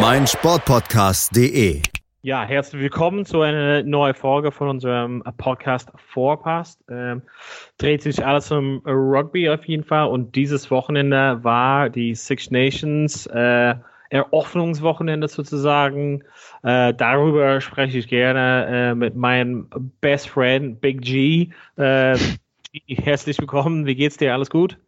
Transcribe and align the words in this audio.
meinsportpodcast.de. 0.00 1.82
Ja, 2.22 2.44
herzlich 2.44 2.80
willkommen 2.80 3.26
zu 3.26 3.42
einer 3.42 3.82
neuen 3.82 4.14
Folge 4.14 4.50
von 4.50 4.68
unserem 4.68 5.22
Podcast 5.36 5.90
Vorpass. 5.94 6.78
Ähm, 6.90 7.20
dreht 7.76 8.02
sich 8.02 8.24
alles 8.24 8.50
um 8.50 8.78
Rugby 8.86 9.50
auf 9.50 9.66
jeden 9.66 9.84
Fall 9.84 10.06
und 10.06 10.34
dieses 10.36 10.70
Wochenende 10.70 11.44
war 11.44 11.90
die 11.90 12.14
Six 12.14 12.50
Nations 12.50 13.26
äh, 13.26 13.74
Eröffnungswochenende 14.08 15.28
sozusagen. 15.28 16.24
Äh, 16.62 16.94
darüber 16.94 17.60
spreche 17.60 17.98
ich 17.98 18.08
gerne 18.08 18.66
äh, 18.70 18.94
mit 18.94 19.16
meinem 19.16 19.68
Best 20.00 20.30
Friend 20.30 20.80
Big 20.80 21.02
G. 21.02 21.50
Äh, 21.76 22.16
herzlich 22.88 23.38
willkommen. 23.38 23.84
Wie 23.84 23.96
geht's 23.96 24.16
dir? 24.16 24.32
Alles 24.32 24.48
gut? 24.48 24.78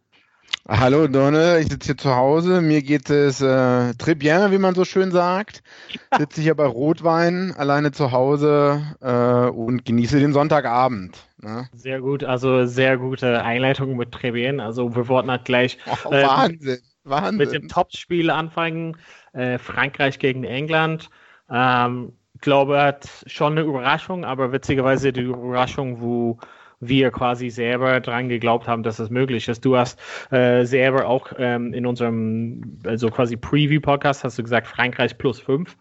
Hallo 0.67 1.07
Donne, 1.07 1.59
ich 1.59 1.67
sitze 1.67 1.87
hier 1.87 1.97
zu 1.97 2.15
Hause. 2.15 2.61
Mir 2.61 2.81
geht 2.81 3.09
es 3.09 3.41
äh, 3.41 3.93
très 3.95 4.15
bien, 4.15 4.51
wie 4.51 4.57
man 4.57 4.75
so 4.75 4.85
schön 4.85 5.11
sagt. 5.11 5.61
Ja. 5.89 6.19
Sitze 6.19 6.41
hier 6.41 6.55
bei 6.55 6.65
Rotwein 6.65 7.53
alleine 7.57 7.91
zu 7.91 8.13
Hause 8.13 8.81
äh, 9.01 9.49
und 9.49 9.83
genieße 9.83 10.19
den 10.19 10.31
Sonntagabend. 10.31 11.17
Ne? 11.41 11.67
Sehr 11.73 11.99
gut, 11.99 12.23
also 12.23 12.65
sehr 12.65 12.97
gute 12.97 13.43
Einleitung 13.43 13.97
mit 13.97 14.15
très 14.15 14.31
bien. 14.31 14.61
Also 14.61 14.95
wir 14.95 15.09
wollten 15.09 15.29
halt 15.29 15.43
gleich 15.43 15.77
oh, 15.85 16.11
äh, 16.11 16.23
Wahnsinn, 16.23 16.79
Wahnsinn. 17.03 17.37
mit 17.37 17.51
dem 17.51 17.67
Topspiel 17.67 18.29
anfangen. 18.29 18.95
Äh, 19.33 19.57
Frankreich 19.57 20.17
gegen 20.19 20.45
England. 20.45 21.09
Ähm, 21.49 22.13
ich 22.35 22.41
glaube, 22.41 22.81
hat 22.81 23.09
schon 23.27 23.53
eine 23.53 23.61
Überraschung, 23.61 24.23
aber 24.23 24.51
witzigerweise 24.51 25.11
die 25.11 25.21
Überraschung, 25.21 26.01
wo 26.01 26.39
wir 26.87 27.11
quasi 27.11 27.49
selber 27.49 27.99
dran 27.99 28.29
geglaubt 28.29 28.67
haben, 28.67 28.83
dass 28.83 28.97
das 28.97 29.09
möglich 29.09 29.47
ist. 29.47 29.63
Du 29.65 29.77
hast 29.77 29.99
äh, 30.31 30.65
selber 30.65 31.07
auch 31.07 31.31
ähm, 31.37 31.73
in 31.73 31.85
unserem, 31.85 32.79
also 32.85 33.09
quasi 33.09 33.35
Preview-Podcast, 33.35 34.23
hast 34.23 34.37
du 34.39 34.43
gesagt, 34.43 34.67
Frankreich 34.67 35.17
plus 35.17 35.39
fünf. 35.39 35.75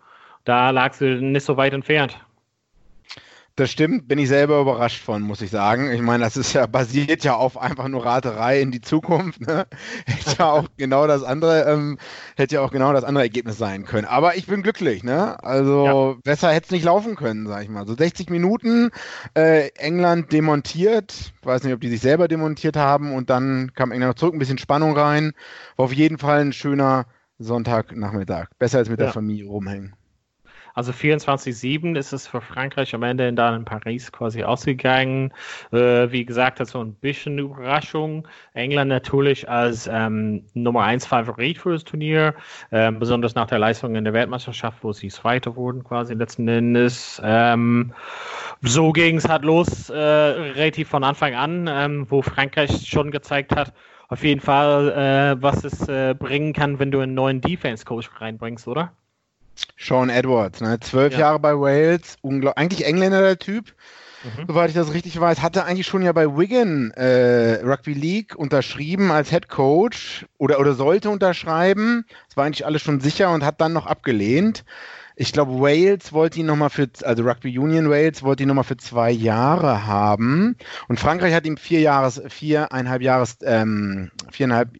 Da 0.44 0.70
lagst 0.70 1.00
du 1.00 1.20
nicht 1.20 1.44
so 1.44 1.56
weit 1.56 1.72
entfernt. 1.72 2.18
Das 3.54 3.70
stimmt, 3.70 4.08
bin 4.08 4.18
ich 4.18 4.28
selber 4.28 4.60
überrascht 4.60 5.02
von, 5.02 5.20
muss 5.20 5.42
ich 5.42 5.50
sagen. 5.50 5.92
Ich 5.92 6.00
meine, 6.00 6.24
das 6.24 6.38
ist 6.38 6.54
ja 6.54 6.64
basiert 6.64 7.22
ja 7.22 7.34
auf 7.34 7.58
einfach 7.58 7.86
nur 7.88 8.04
Raterei 8.04 8.62
in 8.62 8.70
die 8.70 8.80
Zukunft. 8.80 9.42
Ne? 9.42 9.66
Hätte 10.06 10.36
ja 10.38 10.50
auch 10.50 10.68
genau 10.78 11.06
das 11.06 11.22
andere, 11.22 11.64
ähm, 11.70 11.98
hätte 12.36 12.54
ja 12.54 12.60
auch 12.62 12.70
genau 12.70 12.94
das 12.94 13.04
andere 13.04 13.24
Ergebnis 13.24 13.58
sein 13.58 13.84
können. 13.84 14.06
Aber 14.06 14.36
ich 14.36 14.46
bin 14.46 14.62
glücklich, 14.62 15.04
ne? 15.04 15.42
Also 15.44 15.84
ja. 15.84 16.20
besser 16.24 16.50
hätte 16.50 16.66
es 16.66 16.70
nicht 16.70 16.84
laufen 16.84 17.14
können, 17.14 17.46
sag 17.46 17.62
ich 17.62 17.68
mal. 17.68 17.86
So 17.86 17.94
60 17.94 18.30
Minuten, 18.30 18.90
äh, 19.34 19.68
England 19.74 20.32
demontiert. 20.32 21.12
Ich 21.12 21.46
weiß 21.46 21.62
nicht, 21.64 21.74
ob 21.74 21.80
die 21.80 21.90
sich 21.90 22.00
selber 22.00 22.28
demontiert 22.28 22.76
haben 22.76 23.12
und 23.12 23.28
dann 23.28 23.72
kam 23.74 23.92
England 23.92 24.12
noch 24.12 24.18
zurück, 24.18 24.34
ein 24.34 24.38
bisschen 24.38 24.58
Spannung 24.58 24.96
rein. 24.96 25.32
War 25.76 25.84
auf 25.84 25.92
jeden 25.92 26.16
Fall 26.16 26.40
ein 26.40 26.52
schöner 26.54 27.04
Sonntagnachmittag. 27.38 28.46
Besser 28.58 28.78
als 28.78 28.88
mit 28.88 28.98
ja. 28.98 29.06
der 29.06 29.12
Familie 29.12 29.46
rumhängen. 29.46 29.94
Also 30.74 30.92
24-7 30.92 31.96
ist 31.96 32.12
es 32.12 32.26
für 32.26 32.40
Frankreich 32.40 32.94
am 32.94 33.02
Ende 33.02 33.32
dann 33.32 33.54
in 33.54 33.64
Paris 33.64 34.10
quasi 34.10 34.42
ausgegangen. 34.42 35.32
Äh, 35.72 36.10
wie 36.10 36.24
gesagt, 36.24 36.60
das 36.60 36.74
war 36.74 36.82
ein 36.82 36.94
bisschen 36.94 37.38
Überraschung. 37.38 38.26
England 38.54 38.88
natürlich 38.88 39.48
als 39.48 39.88
ähm, 39.90 40.44
Nummer 40.54 40.84
1 40.84 41.06
Favorit 41.06 41.58
für 41.58 41.72
das 41.72 41.84
Turnier, 41.84 42.34
äh, 42.70 42.90
besonders 42.92 43.34
nach 43.34 43.46
der 43.46 43.58
Leistung 43.58 43.94
in 43.96 44.04
der 44.04 44.12
Weltmeisterschaft, 44.12 44.78
wo 44.82 44.92
sie 44.92 45.08
Zweiter 45.08 45.56
wurden 45.56 45.84
quasi 45.84 46.14
letzten 46.14 46.48
Endes. 46.48 47.20
Ähm, 47.24 47.92
so 48.62 48.92
ging 48.92 49.16
es 49.16 49.28
halt 49.28 49.44
los, 49.44 49.90
äh, 49.90 49.96
relativ 49.98 50.88
von 50.88 51.04
Anfang 51.04 51.34
an, 51.34 51.68
ähm, 51.70 52.06
wo 52.08 52.22
Frankreich 52.22 52.86
schon 52.88 53.10
gezeigt 53.10 53.54
hat, 53.54 53.72
auf 54.08 54.22
jeden 54.24 54.40
Fall, 54.40 54.90
äh, 54.90 55.42
was 55.42 55.64
es 55.64 55.88
äh, 55.88 56.14
bringen 56.14 56.52
kann, 56.52 56.78
wenn 56.78 56.90
du 56.90 57.00
einen 57.00 57.14
neuen 57.14 57.40
Defense-Coach 57.40 58.10
reinbringst, 58.20 58.68
oder? 58.68 58.92
Sean 59.76 60.10
Edwards, 60.10 60.60
ne? 60.60 60.78
zwölf 60.80 61.12
ja. 61.14 61.20
Jahre 61.20 61.38
bei 61.38 61.54
Wales, 61.54 62.16
eigentlich 62.56 62.86
Engländer 62.86 63.20
der 63.20 63.38
Typ, 63.38 63.74
mhm. 64.24 64.46
soweit 64.46 64.70
ich 64.70 64.74
das 64.74 64.94
richtig 64.94 65.18
weiß, 65.18 65.42
hatte 65.42 65.64
eigentlich 65.64 65.86
schon 65.86 66.02
ja 66.02 66.12
bei 66.12 66.36
Wigan 66.36 66.92
äh, 66.92 67.60
Rugby 67.64 67.94
League 67.94 68.34
unterschrieben 68.36 69.10
als 69.10 69.30
Head 69.30 69.48
Coach 69.48 70.26
oder, 70.38 70.58
oder 70.58 70.74
sollte 70.74 71.10
unterschreiben. 71.10 72.04
Das 72.28 72.36
war 72.36 72.44
eigentlich 72.44 72.66
alles 72.66 72.82
schon 72.82 73.00
sicher 73.00 73.30
und 73.32 73.44
hat 73.44 73.60
dann 73.60 73.72
noch 73.72 73.86
abgelehnt. 73.86 74.64
Ich 75.14 75.32
glaube, 75.32 75.60
Wales 75.60 76.12
wollte 76.12 76.40
ihn 76.40 76.46
nochmal 76.46 76.70
für, 76.70 76.88
also 77.02 77.22
Rugby 77.22 77.58
Union 77.58 77.90
Wales 77.90 78.22
wollte 78.22 78.44
ihn 78.44 78.48
nochmal 78.48 78.64
für 78.64 78.78
zwei 78.78 79.10
Jahre 79.10 79.86
haben. 79.86 80.56
Und 80.88 80.98
Frankreich 80.98 81.34
hat 81.34 81.44
ihm 81.44 81.56
vier 81.56 81.80
Jahres, 81.80 82.22
viereinhalb 82.28 83.02
Jahres, 83.02 83.36
ähm, 83.42 84.10
viereinhalb 84.30 84.70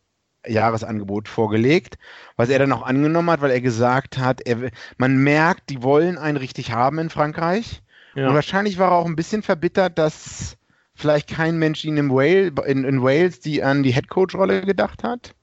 Jahresangebot 0.46 1.28
vorgelegt, 1.28 1.98
was 2.36 2.48
er 2.48 2.58
dann 2.58 2.72
auch 2.72 2.82
angenommen 2.82 3.30
hat, 3.30 3.40
weil 3.40 3.50
er 3.50 3.60
gesagt 3.60 4.18
hat, 4.18 4.40
er, 4.46 4.70
man 4.98 5.16
merkt, 5.18 5.70
die 5.70 5.82
wollen 5.82 6.18
einen 6.18 6.36
richtig 6.36 6.72
haben 6.72 6.98
in 6.98 7.10
Frankreich. 7.10 7.82
Ja. 8.14 8.28
Und 8.28 8.34
wahrscheinlich 8.34 8.78
war 8.78 8.90
er 8.90 8.96
auch 8.96 9.06
ein 9.06 9.16
bisschen 9.16 9.42
verbittert, 9.42 9.98
dass 9.98 10.56
vielleicht 10.94 11.28
kein 11.28 11.58
Mensch 11.58 11.84
ihn 11.84 11.96
im 11.96 12.10
Wales, 12.10 12.52
in, 12.66 12.84
in 12.84 13.02
Wales 13.02 13.40
die 13.40 13.62
an 13.62 13.82
die 13.82 13.92
Headcoach-Rolle 13.92 14.62
gedacht 14.62 15.04
hat. 15.04 15.34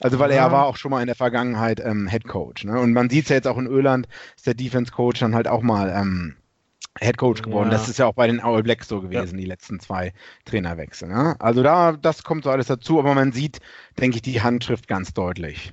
Also 0.00 0.18
weil 0.18 0.32
er 0.32 0.50
war 0.50 0.66
auch 0.66 0.76
schon 0.76 0.90
mal 0.90 1.00
in 1.00 1.06
der 1.06 1.14
Vergangenheit 1.14 1.80
ähm, 1.80 2.08
Headcoach. 2.08 2.64
Ne? 2.64 2.78
Und 2.80 2.92
man 2.92 3.08
sieht 3.08 3.24
es 3.24 3.28
ja 3.28 3.36
jetzt 3.36 3.46
auch 3.46 3.58
in 3.58 3.66
Irland, 3.66 4.08
ist 4.36 4.46
der 4.46 4.54
Defense-Coach 4.54 5.20
dann 5.20 5.34
halt 5.34 5.46
auch 5.46 5.62
mal 5.62 5.92
ähm, 5.94 6.34
Head 7.00 7.16
Coach 7.16 7.42
geworden. 7.42 7.70
Ja. 7.70 7.78
Das 7.78 7.88
ist 7.88 7.98
ja 7.98 8.06
auch 8.06 8.14
bei 8.14 8.26
den 8.26 8.40
All 8.40 8.62
Blacks 8.62 8.88
so 8.88 9.00
gewesen, 9.00 9.36
ja. 9.36 9.40
die 9.40 9.46
letzten 9.46 9.80
zwei 9.80 10.12
Trainerwechsel. 10.44 11.08
Ne? 11.08 11.36
Also 11.38 11.62
da, 11.62 11.92
das 11.92 12.22
kommt 12.22 12.44
so 12.44 12.50
alles 12.50 12.66
dazu, 12.66 12.98
aber 12.98 13.14
man 13.14 13.32
sieht, 13.32 13.60
denke 13.98 14.16
ich, 14.16 14.22
die 14.22 14.42
Handschrift 14.42 14.88
ganz 14.88 15.14
deutlich. 15.14 15.72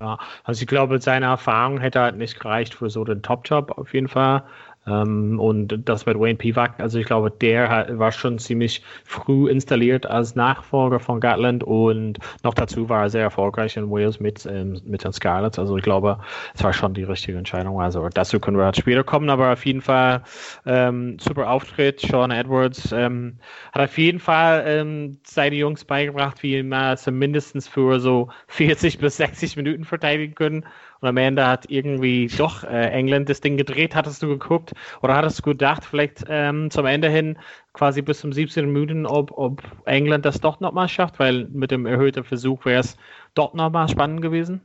Ja, 0.00 0.18
also 0.44 0.62
ich 0.62 0.66
glaube, 0.66 0.98
seine 1.00 1.26
Erfahrung 1.26 1.78
hätte 1.78 2.00
halt 2.00 2.16
nicht 2.16 2.40
gereicht 2.40 2.74
für 2.74 2.88
so 2.88 3.04
den 3.04 3.22
Top-Job 3.22 3.72
auf 3.76 3.92
jeden 3.92 4.08
Fall. 4.08 4.44
Ähm, 4.90 5.38
und 5.38 5.88
das 5.88 6.06
mit 6.06 6.18
Wayne 6.18 6.36
Pivak, 6.36 6.80
also 6.80 6.98
ich 6.98 7.06
glaube, 7.06 7.30
der 7.30 7.98
war 7.98 8.12
schon 8.12 8.38
ziemlich 8.38 8.82
früh 9.04 9.48
installiert 9.48 10.06
als 10.06 10.34
Nachfolger 10.34 10.98
von 11.00 11.20
Gatland 11.20 11.62
und 11.64 12.18
noch 12.42 12.54
dazu 12.54 12.88
war 12.88 13.02
er 13.04 13.10
sehr 13.10 13.22
erfolgreich 13.22 13.76
in 13.76 13.90
Wales 13.90 14.20
mit, 14.20 14.46
ähm, 14.46 14.80
mit 14.84 15.04
den 15.04 15.12
Scarlets. 15.12 15.58
Also 15.58 15.76
ich 15.76 15.82
glaube, 15.82 16.18
es 16.54 16.64
war 16.64 16.72
schon 16.72 16.94
die 16.94 17.04
richtige 17.04 17.38
Entscheidung. 17.38 17.80
Also 17.80 18.08
dazu 18.08 18.40
können 18.40 18.56
wir 18.56 18.64
halt 18.64 18.76
später 18.76 19.04
kommen, 19.04 19.30
aber 19.30 19.52
auf 19.52 19.64
jeden 19.64 19.80
Fall 19.80 20.22
ähm, 20.66 21.18
super 21.20 21.50
Auftritt. 21.50 22.00
Sean 22.00 22.30
Edwards 22.30 22.92
ähm, 22.92 23.38
hat 23.72 23.82
auf 23.82 23.98
jeden 23.98 24.18
Fall 24.18 24.64
ähm, 24.66 25.18
seine 25.24 25.56
Jungs 25.56 25.84
beigebracht, 25.84 26.42
wie 26.42 26.62
man 26.62 26.96
zumindest 26.96 27.68
für 27.68 28.00
so 28.00 28.28
40 28.48 28.98
bis 28.98 29.16
60 29.18 29.56
Minuten 29.56 29.84
verteidigen 29.84 30.34
können. 30.34 30.64
Und 31.00 31.08
am 31.08 31.16
Ende 31.16 31.46
hat 31.46 31.70
irgendwie 31.70 32.26
doch 32.26 32.62
äh, 32.64 32.90
England 32.90 33.28
das 33.28 33.40
Ding 33.40 33.56
gedreht. 33.56 33.94
Hattest 33.94 34.22
du 34.22 34.28
geguckt 34.28 34.72
oder 35.00 35.16
hattest 35.16 35.38
du 35.38 35.42
gedacht, 35.42 35.84
vielleicht 35.84 36.24
ähm, 36.28 36.70
zum 36.70 36.84
Ende 36.86 37.08
hin, 37.08 37.38
quasi 37.72 38.02
bis 38.02 38.20
zum 38.20 38.32
17. 38.32 38.70
Minuten, 38.70 39.06
ob, 39.06 39.32
ob 39.36 39.62
England 39.86 40.24
das 40.26 40.40
doch 40.40 40.60
nochmal 40.60 40.88
schafft? 40.88 41.18
Weil 41.18 41.46
mit 41.52 41.70
dem 41.70 41.86
erhöhten 41.86 42.24
Versuch 42.24 42.64
wäre 42.66 42.80
es 42.80 42.96
doch 43.34 43.54
nochmal 43.54 43.88
spannend 43.88 44.20
gewesen. 44.20 44.60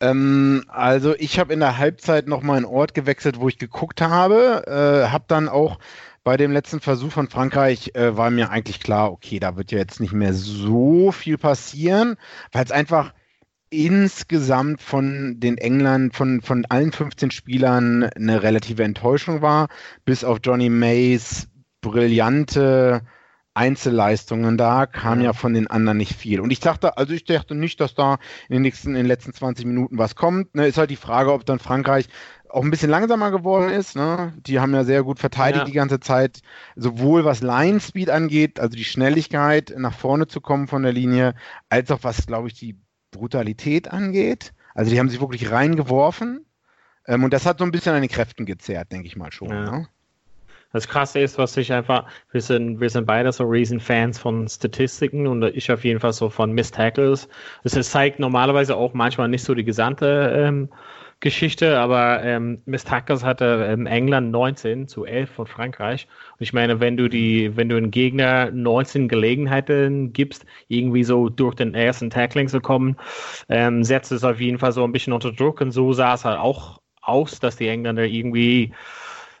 Ähm, 0.00 0.64
also 0.68 1.14
ich 1.16 1.38
habe 1.38 1.52
in 1.52 1.60
der 1.60 1.78
Halbzeit 1.78 2.26
nochmal 2.26 2.56
einen 2.56 2.66
Ort 2.66 2.94
gewechselt, 2.94 3.38
wo 3.38 3.48
ich 3.48 3.58
geguckt 3.58 4.00
habe. 4.00 4.64
Äh, 4.66 5.10
habe 5.10 5.24
dann 5.28 5.48
auch 5.48 5.78
bei 6.24 6.36
dem 6.36 6.52
letzten 6.52 6.80
Versuch 6.80 7.12
von 7.12 7.28
Frankreich 7.28 7.92
äh, 7.94 8.16
war 8.16 8.30
mir 8.30 8.50
eigentlich 8.50 8.80
klar, 8.80 9.12
okay, 9.12 9.38
da 9.38 9.56
wird 9.56 9.72
ja 9.72 9.78
jetzt 9.78 10.00
nicht 10.00 10.12
mehr 10.12 10.34
so 10.34 11.12
viel 11.12 11.38
passieren, 11.38 12.16
weil 12.52 12.64
es 12.64 12.72
einfach 12.72 13.12
insgesamt 13.70 14.82
von 14.82 15.38
den 15.38 15.56
England, 15.56 16.14
von, 16.14 16.42
von 16.42 16.66
allen 16.68 16.92
15 16.92 17.30
Spielern 17.30 18.04
eine 18.04 18.42
relative 18.42 18.82
Enttäuschung 18.82 19.42
war, 19.42 19.68
bis 20.04 20.24
auf 20.24 20.38
Johnny 20.42 20.68
Mays 20.68 21.48
brillante 21.80 23.02
Einzelleistungen 23.54 24.56
da 24.56 24.86
kam 24.86 25.20
ja 25.20 25.32
von 25.32 25.54
den 25.54 25.66
anderen 25.66 25.98
nicht 25.98 26.14
viel. 26.14 26.40
Und 26.40 26.50
ich 26.50 26.60
dachte, 26.60 26.96
also 26.96 27.12
ich 27.12 27.24
dachte 27.24 27.54
nicht, 27.54 27.80
dass 27.80 27.94
da 27.94 28.18
in 28.48 28.54
den 28.54 28.62
nächsten, 28.62 28.90
in 28.90 28.94
den 28.94 29.06
letzten 29.06 29.32
20 29.32 29.66
Minuten 29.66 29.98
was 29.98 30.14
kommt. 30.14 30.54
Ne, 30.54 30.66
ist 30.66 30.78
halt 30.78 30.90
die 30.90 30.96
Frage, 30.96 31.32
ob 31.32 31.44
dann 31.44 31.58
Frankreich 31.58 32.06
auch 32.48 32.62
ein 32.62 32.70
bisschen 32.70 32.90
langsamer 32.90 33.30
geworden 33.30 33.70
ist. 33.70 33.96
Ne? 33.96 34.32
Die 34.46 34.60
haben 34.60 34.72
ja 34.72 34.84
sehr 34.84 35.02
gut 35.02 35.18
verteidigt 35.18 35.62
ja. 35.62 35.64
die 35.64 35.72
ganze 35.72 36.00
Zeit, 36.00 36.40
sowohl 36.76 37.24
was 37.24 37.42
Line 37.42 37.80
Speed 37.80 38.08
angeht, 38.08 38.60
also 38.60 38.76
die 38.76 38.84
Schnelligkeit 38.84 39.74
nach 39.76 39.94
vorne 39.94 40.28
zu 40.28 40.40
kommen 40.40 40.68
von 40.68 40.82
der 40.82 40.92
Linie, 40.92 41.34
als 41.68 41.90
auch 41.90 42.00
was, 42.02 42.26
glaube 42.26 42.48
ich, 42.48 42.54
die 42.54 42.78
Brutalität 43.10 43.90
angeht. 43.90 44.52
Also 44.74 44.90
die 44.90 44.98
haben 44.98 45.08
sich 45.08 45.20
wirklich 45.20 45.50
reingeworfen 45.50 46.46
ähm, 47.06 47.24
und 47.24 47.32
das 47.32 47.46
hat 47.46 47.58
so 47.58 47.64
ein 47.64 47.70
bisschen 47.70 47.94
an 47.94 48.02
den 48.02 48.10
Kräften 48.10 48.46
gezerrt, 48.46 48.92
denke 48.92 49.06
ich 49.06 49.16
mal 49.16 49.32
schon. 49.32 49.50
Ja. 49.50 49.70
Ne? 49.78 49.88
Das 50.72 50.86
Krasse 50.86 51.18
ist, 51.18 51.36
was 51.36 51.56
ich 51.56 51.72
einfach, 51.72 52.06
wir 52.30 52.40
sind, 52.40 52.80
wir 52.80 52.90
sind 52.90 53.04
beide 53.04 53.32
so 53.32 53.44
Riesenfans 53.44 54.20
von 54.20 54.46
Statistiken 54.46 55.26
und 55.26 55.42
ich 55.42 55.72
auf 55.72 55.84
jeden 55.84 55.98
Fall 55.98 56.12
so 56.12 56.30
von 56.30 56.52
Miss 56.52 56.70
Tackles. 56.70 57.28
Es 57.64 57.90
zeigt 57.90 58.20
normalerweise 58.20 58.76
auch 58.76 58.94
manchmal 58.94 59.28
nicht 59.28 59.42
so 59.42 59.54
die 59.54 59.64
gesamte 59.64 60.32
ähm, 60.32 60.68
Geschichte, 61.20 61.78
aber 61.78 62.22
ähm, 62.24 62.62
Miss 62.64 62.84
Tackles 62.84 63.22
hatte 63.22 63.66
ähm, 63.70 63.86
England 63.86 64.30
19 64.30 64.88
zu 64.88 65.04
11 65.04 65.30
von 65.30 65.46
Frankreich. 65.46 66.08
Und 66.32 66.40
ich 66.40 66.54
meine, 66.54 66.80
wenn 66.80 66.96
du 66.96 67.08
die, 67.08 67.54
wenn 67.56 67.68
du 67.68 67.76
einen 67.76 67.90
Gegner 67.90 68.50
19 68.50 69.06
Gelegenheiten 69.06 70.14
gibst, 70.14 70.46
irgendwie 70.68 71.04
so 71.04 71.28
durch 71.28 71.54
den 71.54 71.74
ersten 71.74 72.08
Tackling 72.08 72.48
zu 72.48 72.60
kommen, 72.60 72.96
ähm, 73.50 73.84
setzt 73.84 74.12
es 74.12 74.24
auf 74.24 74.40
jeden 74.40 74.58
Fall 74.58 74.72
so 74.72 74.82
ein 74.82 74.92
bisschen 74.92 75.12
unter 75.12 75.30
Druck. 75.30 75.60
Und 75.60 75.72
so 75.72 75.92
sah 75.92 76.14
es 76.14 76.24
halt 76.24 76.38
auch 76.38 76.80
aus, 77.02 77.38
dass 77.38 77.56
die 77.56 77.68
Engländer 77.68 78.04
irgendwie 78.04 78.72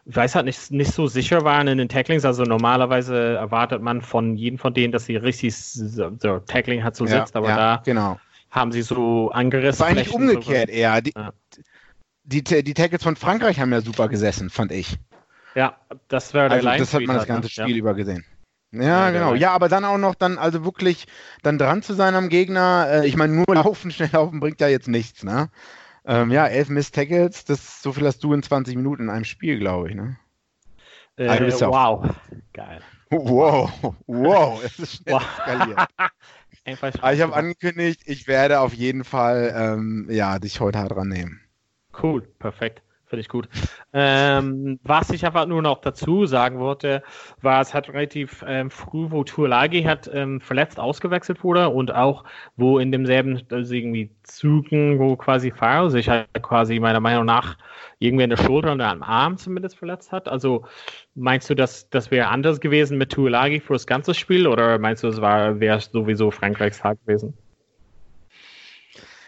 ich 0.06 0.16
weiß 0.16 0.34
halt 0.34 0.46
nicht, 0.46 0.70
nicht 0.70 0.92
so 0.92 1.06
sicher 1.06 1.44
waren 1.44 1.68
in 1.68 1.78
den 1.78 1.88
Tacklings. 1.88 2.24
Also 2.24 2.42
normalerweise 2.42 3.34
erwartet 3.34 3.80
man 3.80 4.00
von 4.00 4.36
jedem 4.36 4.58
von 4.58 4.74
denen, 4.74 4.92
dass 4.92 5.04
sie 5.04 5.16
richtig 5.16 5.54
so, 5.56 6.10
Tackling 6.46 6.82
hat 6.82 6.96
so 6.96 7.04
ja, 7.04 7.20
sitzt, 7.20 7.36
aber 7.36 7.50
ja, 7.50 7.56
da 7.56 7.82
genau. 7.84 8.18
haben 8.50 8.72
sie 8.72 8.82
so 8.82 9.30
angerissen. 9.30 9.68
Das 9.70 9.80
war 9.80 9.86
eigentlich 9.88 10.12
umgekehrt 10.12 10.68
so. 10.68 10.74
eher. 10.74 11.00
Die, 11.00 11.12
ja. 11.14 11.32
Die, 12.30 12.62
die, 12.62 12.74
Tackles 12.74 13.02
von 13.02 13.16
Frankreich 13.16 13.60
haben 13.60 13.72
ja 13.72 13.80
super 13.80 14.08
gesessen, 14.08 14.50
fand 14.50 14.72
ich. 14.72 14.96
Ja, 15.54 15.76
das 16.08 16.32
wäre 16.32 16.48
der 16.48 16.58
also, 16.58 16.78
Das 16.78 16.94
hat 16.94 17.02
man 17.02 17.16
das 17.16 17.26
ganze 17.26 17.48
Spiel 17.48 17.76
über 17.76 17.94
gesehen. 17.94 18.24
Ja, 18.72 19.10
genau. 19.10 19.34
Ja, 19.34 19.50
aber 19.50 19.68
dann 19.68 19.84
auch 19.84 19.98
noch 19.98 20.14
dann 20.14 20.38
also 20.38 20.64
wirklich 20.64 21.06
dann 21.42 21.58
dran 21.58 21.82
zu 21.82 21.92
sein 21.94 22.14
am 22.14 22.28
Gegner. 22.28 22.86
Äh, 22.88 23.08
ich 23.08 23.16
meine, 23.16 23.34
nur 23.34 23.46
laufen, 23.54 23.90
schnell 23.90 24.10
laufen 24.12 24.38
bringt 24.38 24.60
ja 24.60 24.68
jetzt 24.68 24.86
nichts, 24.86 25.24
ne? 25.24 25.50
Ähm, 26.04 26.30
ja, 26.30 26.46
elf 26.46 26.68
Miss 26.68 26.92
Tackles, 26.92 27.44
das, 27.44 27.82
so 27.82 27.92
viel 27.92 28.06
hast 28.06 28.22
du 28.24 28.32
in 28.32 28.42
20 28.42 28.76
Minuten 28.76 29.04
in 29.04 29.10
einem 29.10 29.24
Spiel, 29.24 29.58
glaube 29.58 29.90
ich, 29.90 29.96
ne? 29.96 30.16
Äh, 31.16 31.28
also 31.28 31.66
wow, 31.66 32.08
geil. 32.52 32.80
Wow, 33.10 33.70
wow, 34.06 34.62
es 34.64 34.78
ist 34.78 35.02
schnell 35.02 35.14
wow. 35.14 35.22
skaliert. 35.42 35.78
Ich 36.66 37.20
habe 37.22 37.34
angekündigt, 37.34 38.02
ich 38.04 38.28
werde 38.28 38.60
auf 38.60 38.74
jeden 38.74 39.02
Fall 39.02 39.52
ähm, 39.56 40.06
ja, 40.10 40.38
dich 40.38 40.60
heute 40.60 40.78
hart 40.78 40.94
rannehmen. 40.94 41.40
Cool, 42.02 42.22
perfekt. 42.38 42.82
Finde 43.10 43.22
ich 43.22 43.28
gut. 43.28 43.48
Ähm, 43.92 44.78
was 44.84 45.10
ich 45.10 45.26
einfach 45.26 45.44
nur 45.46 45.62
noch 45.62 45.80
dazu 45.80 46.26
sagen 46.26 46.60
wollte, 46.60 47.02
war, 47.42 47.60
es 47.60 47.74
hat 47.74 47.88
relativ 47.88 48.44
ähm, 48.46 48.70
früh, 48.70 49.10
wo 49.10 49.24
Tuolagi 49.24 49.82
hat 49.82 50.08
ähm, 50.14 50.40
verletzt 50.40 50.78
ausgewechselt 50.78 51.42
wurde 51.42 51.70
und 51.70 51.92
auch, 51.92 52.22
wo 52.56 52.78
in 52.78 52.92
demselben 52.92 53.42
also 53.50 53.74
irgendwie 53.74 54.10
Zügen, 54.22 55.00
wo 55.00 55.16
quasi 55.16 55.50
Faro 55.50 55.88
sich 55.88 56.08
halt 56.08 56.28
quasi 56.40 56.78
meiner 56.78 57.00
Meinung 57.00 57.24
nach 57.24 57.58
irgendwie 57.98 58.22
in 58.22 58.30
der 58.30 58.36
Schulter 58.36 58.74
oder 58.74 58.88
am 58.88 59.02
Arm 59.02 59.38
zumindest 59.38 59.76
verletzt 59.76 60.12
hat. 60.12 60.28
Also 60.28 60.64
meinst 61.16 61.50
du, 61.50 61.56
dass 61.56 61.90
das 61.90 62.12
wäre 62.12 62.28
anders 62.28 62.60
gewesen 62.60 62.96
mit 62.96 63.10
Tuolagi 63.10 63.58
für 63.58 63.72
das 63.72 63.88
ganze 63.88 64.14
Spiel 64.14 64.46
oder 64.46 64.78
meinst 64.78 65.02
du, 65.02 65.08
es 65.08 65.20
wäre 65.20 65.80
sowieso 65.80 66.30
Frankreichs 66.30 66.78
Tag 66.78 67.00
gewesen? 67.04 67.36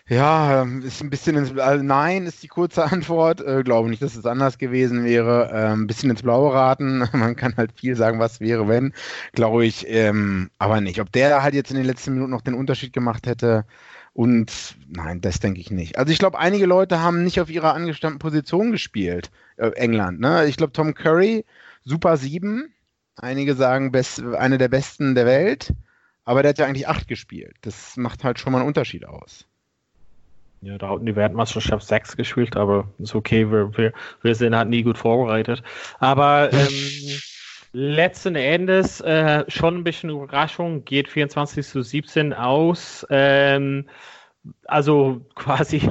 Ja, 0.09 0.63
ähm, 0.63 0.83
ist 0.83 1.01
ein 1.01 1.11
bisschen 1.11 1.37
ins 1.37 1.57
also 1.57 1.83
Nein 1.83 2.27
ist 2.27 2.43
die 2.43 2.49
kurze 2.49 2.85
Antwort. 2.93 3.41
Äh, 3.41 3.63
glaube 3.63 3.89
nicht, 3.89 4.03
dass 4.03 4.17
es 4.17 4.27
anders 4.27 4.59
gewesen 4.59 5.05
wäre. 5.05 5.51
Ähm, 5.53 5.83
ein 5.83 5.87
bisschen 5.87 6.11
ins 6.11 6.23
Blaue 6.23 6.53
raten. 6.53 7.09
Man 7.13 7.37
kann 7.37 7.57
halt 7.57 7.73
viel 7.79 7.97
sagen, 7.97 8.19
was 8.19 8.41
wäre, 8.41 8.69
wenn. 8.69 8.93
Glaube 9.33 9.65
ich, 9.65 9.87
ähm, 9.89 10.51
aber 10.59 10.81
nicht. 10.81 11.01
Ob 11.01 11.13
der 11.13 11.43
halt 11.43 11.55
jetzt 11.55 11.71
in 11.71 11.77
den 11.77 11.87
letzten 11.87 12.15
Minuten 12.15 12.31
noch 12.31 12.43
den 12.43 12.55
Unterschied 12.55 12.93
gemacht 12.93 13.27
hätte. 13.27 13.65
Und 14.13 14.77
nein, 14.89 15.21
das 15.21 15.41
denke 15.41 15.61
ich 15.61 15.71
nicht. 15.71 15.97
Also 15.99 16.13
ich 16.13 16.19
glaube, 16.19 16.39
einige 16.39 16.67
Leute 16.67 17.01
haben 17.01 17.25
nicht 17.25 17.41
auf 17.41 17.49
ihrer 17.49 17.75
angestammten 17.75 18.19
Position 18.19 18.71
gespielt. 18.73 19.31
Äh, 19.57 19.71
England, 19.71 20.21
ne? 20.21 20.47
Ich 20.47 20.57
glaube, 20.57 20.73
Tom 20.73 20.95
Curry, 20.95 21.45
Super 21.85 22.17
7. 22.17 22.73
Einige 23.17 23.55
sagen, 23.55 23.93
best, 23.93 24.23
eine 24.23 24.59
der 24.59 24.69
besten 24.69 25.15
der 25.15 25.27
Welt. 25.27 25.73
Aber 26.25 26.43
der 26.43 26.51
hat 26.51 26.59
ja 26.59 26.67
eigentlich 26.67 26.89
8 26.89 27.09
gespielt. 27.09 27.57
Das 27.63 27.97
macht 27.97 28.25
halt 28.25 28.39
schon 28.39 28.53
mal 28.53 28.61
einen 28.61 28.69
Unterschied 28.69 29.07
aus. 29.07 29.47
Ja, 30.65 30.79
da 30.79 30.91
hatten 30.91 31.07
die 31.07 31.17
Weltmeisterschaft 31.17 31.85
6 31.85 32.17
gespielt, 32.17 32.57
aber 32.57 32.89
ist 32.99 33.17
okay, 33.17 33.51
wir, 33.51 33.77
wir, 33.77 33.93
wir 34.23 34.35
sind 34.37 34.55
halt 34.55 34.69
nie 34.69 34.85
gut 34.85 34.97
vorbereitet. 34.97 35.61
Aber 35.99 36.51
ähm, 36.53 37.21
letzten 37.73 38.37
Endes 38.37 39.01
äh, 39.01 39.45
schon 39.49 39.79
ein 39.79 39.85
bisschen 39.85 40.11
Überraschung, 40.11 40.85
geht 40.85 41.09
24 41.09 41.67
zu 41.67 41.83
17 41.83 42.33
aus. 42.33 43.05
Ähm, 43.11 43.89
also 44.67 45.27
quasi, 45.35 45.91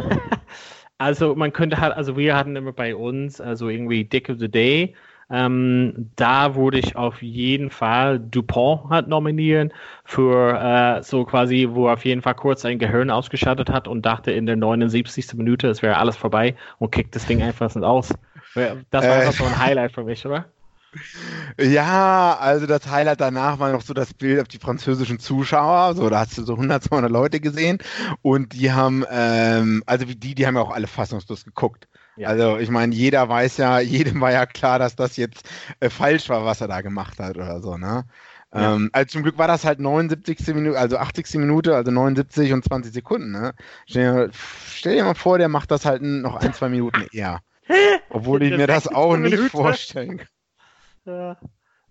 also 0.98 1.36
man 1.36 1.52
könnte 1.52 1.82
halt, 1.82 1.94
also 1.94 2.16
wir 2.16 2.38
hatten 2.38 2.56
immer 2.56 2.72
bei 2.72 2.96
uns, 2.96 3.42
also 3.42 3.68
irgendwie 3.68 4.06
Dick 4.06 4.30
of 4.30 4.40
the 4.40 4.50
Day. 4.50 4.96
Ähm, 5.32 6.12
da 6.16 6.56
würde 6.56 6.80
ich 6.80 6.96
auf 6.96 7.22
jeden 7.22 7.70
Fall 7.70 8.20
Dupont 8.20 8.90
halt 8.90 9.08
nominieren 9.08 9.72
für 10.04 10.60
äh, 10.60 11.04
so 11.04 11.24
quasi, 11.24 11.70
wo 11.72 11.88
er 11.88 11.94
auf 11.94 12.06
jeden 12.06 12.22
Fall 12.22 12.36
kurz 12.36 12.62
sein 12.62 12.80
Gehirn 12.80 13.10
ausgeschaltet 13.10 13.70
hat 13.70 13.88
und 13.88 14.06
dachte 14.06 14.32
in 14.32 14.46
der 14.46 14.58
79. 14.58 15.34
Minute, 15.36 15.70
es 15.70 15.82
wäre 15.82 15.98
alles 15.98 16.18
vorbei 16.18 16.56
und 16.80 16.92
kickt 16.92 17.16
das 17.16 17.26
Ding 17.26 17.42
einfach 17.42 17.74
aus. 17.78 18.14
Das 18.90 19.08
war 19.08 19.16
einfach 19.16 19.34
so 19.34 19.46
ein 19.46 19.58
Highlight 19.58 19.94
für 19.94 20.04
mich, 20.04 20.26
oder? 20.26 20.46
Ja, 21.60 22.38
also 22.40 22.66
das 22.66 22.90
Highlight 22.90 23.22
danach 23.22 23.60
war 23.60 23.72
noch 23.72 23.82
so 23.82 23.94
das 23.94 24.14
Bild 24.14 24.42
auf 24.42 24.48
die 24.48 24.58
französischen 24.58 25.20
Zuschauer. 25.20 25.96
So, 25.96 26.10
da 26.10 26.20
hast 26.20 26.38
du 26.38 26.44
so 26.44 26.54
100, 26.54 26.84
200 26.84 27.10
Leute 27.10 27.40
gesehen 27.40 27.78
und 28.22 28.54
die 28.54 28.72
haben, 28.72 29.06
ähm, 29.10 29.84
also 29.86 30.10
wie 30.10 30.16
die, 30.16 30.36
die 30.36 30.46
haben 30.46 30.56
ja 30.56 30.62
auch 30.62 30.72
alle 30.72 30.88
fassungslos 30.88 31.46
geguckt. 31.46 31.88
Ja. 32.18 32.30
Also 32.30 32.58
ich 32.58 32.70
meine, 32.70 32.94
jeder 32.94 33.28
weiß 33.30 33.58
ja, 33.58 33.80
jedem 33.80 34.22
war 34.22 34.32
ja 34.32 34.46
klar, 34.46 34.80
dass 34.80 34.96
das 34.96 35.18
jetzt 35.18 35.50
äh, 35.80 35.90
falsch 35.90 36.30
war, 36.30 36.46
was 36.46 36.62
er 36.62 36.68
da 36.68 36.82
gemacht 36.82 37.20
hat 37.20 37.38
oder 37.38 37.62
so, 37.62 37.78
ne? 37.78 38.06
Ja. 38.54 38.76
Ähm, 38.76 38.90
also 38.92 39.08
zum 39.08 39.24
Glück 39.24 39.38
war 39.38 39.48
das 39.48 39.64
halt 39.64 39.80
79. 39.80 40.54
Minute, 40.54 40.78
also 40.78 40.98
80. 40.98 41.36
Minute, 41.36 41.76
also 41.76 41.90
79 41.90 42.52
und 42.52 42.66
20 42.66 42.92
Sekunden, 42.92 43.32
ne? 43.32 43.54
Stell 43.86 44.28
dir, 44.28 44.32
stell 44.68 44.96
dir 44.96 45.06
mal 45.06 45.16
vor, 45.16 45.38
der 45.38 45.48
macht 45.48 45.72
das 45.72 45.86
halt 45.86 46.02
noch 46.02 46.36
ein, 46.36 46.54
zwei 46.54 46.70
Minuten 46.70 47.08
eher. 47.12 47.40
Obwohl 48.10 48.44
ich 48.44 48.58
mir 48.58 48.68
das 48.68 48.88
auch 48.88 49.16
nicht 49.16 49.40
vorstellen 49.52 50.18
kann. 50.18 50.28
Ja. 51.06 51.38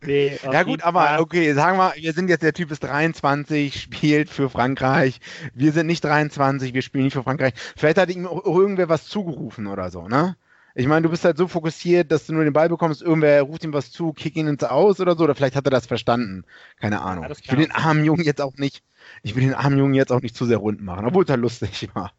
Nee, 0.03 0.39
ja 0.43 0.63
gut, 0.63 0.83
aber 0.83 1.21
okay, 1.21 1.53
sagen 1.53 1.77
wir, 1.77 1.93
wir 1.97 2.13
sind 2.13 2.29
jetzt, 2.29 2.43
der 2.43 2.55
Typ 2.55 2.71
ist 2.71 2.83
23, 2.83 3.81
spielt 3.81 4.31
für 4.31 4.49
Frankreich. 4.49 5.21
Wir 5.55 5.73
sind 5.73 5.87
nicht 5.87 6.03
23, 6.03 6.73
wir 6.73 6.83
spielen 6.83 7.05
nicht 7.05 7.15
für 7.15 7.23
Frankreich. 7.23 7.53
Vielleicht 7.77 7.99
hat 7.99 8.11
ihm 8.11 8.25
irgendwer 8.25 8.89
was 8.89 9.07
zugerufen 9.07 9.67
oder 9.67 9.91
so, 9.91 10.09
ne? 10.09 10.37
Ich 10.75 10.87
meine, 10.87 11.03
du 11.03 11.09
bist 11.11 11.25
halt 11.25 11.37
so 11.37 11.49
fokussiert, 11.49 12.13
dass 12.13 12.27
du 12.27 12.33
nur 12.33 12.45
den 12.45 12.53
Ball 12.53 12.69
bekommst, 12.69 13.03
irgendwer 13.03 13.43
ruft 13.43 13.65
ihm 13.65 13.73
was 13.73 13.91
zu, 13.91 14.13
kick 14.13 14.37
ihn 14.37 14.47
ins 14.47 14.63
Aus 14.63 15.01
oder 15.01 15.17
so, 15.17 15.25
oder 15.25 15.35
vielleicht 15.35 15.57
hat 15.57 15.67
er 15.67 15.71
das 15.71 15.87
verstanden. 15.87 16.45
Keine 16.81 17.03
Ahnung. 17.03 17.25
Ja, 17.25 17.31
ich 17.31 17.51
will 17.51 17.59
den 17.59 17.73
armen 17.73 18.05
Jungen 18.05 18.25
jetzt 18.25 18.41
auch 18.41 18.57
nicht, 18.57 18.83
ich 19.23 19.35
will 19.35 19.43
den 19.43 19.55
armen 19.55 19.79
Jungen 19.79 19.95
jetzt 19.95 20.13
auch 20.13 20.23
nicht 20.23 20.37
zu 20.37 20.47
sehr 20.47 20.59
rund 20.59 20.81
machen, 20.81 21.05
obwohl 21.07 21.25
es 21.25 21.31
halt 21.31 21.41
lustig 21.41 21.89
war. 21.95 22.13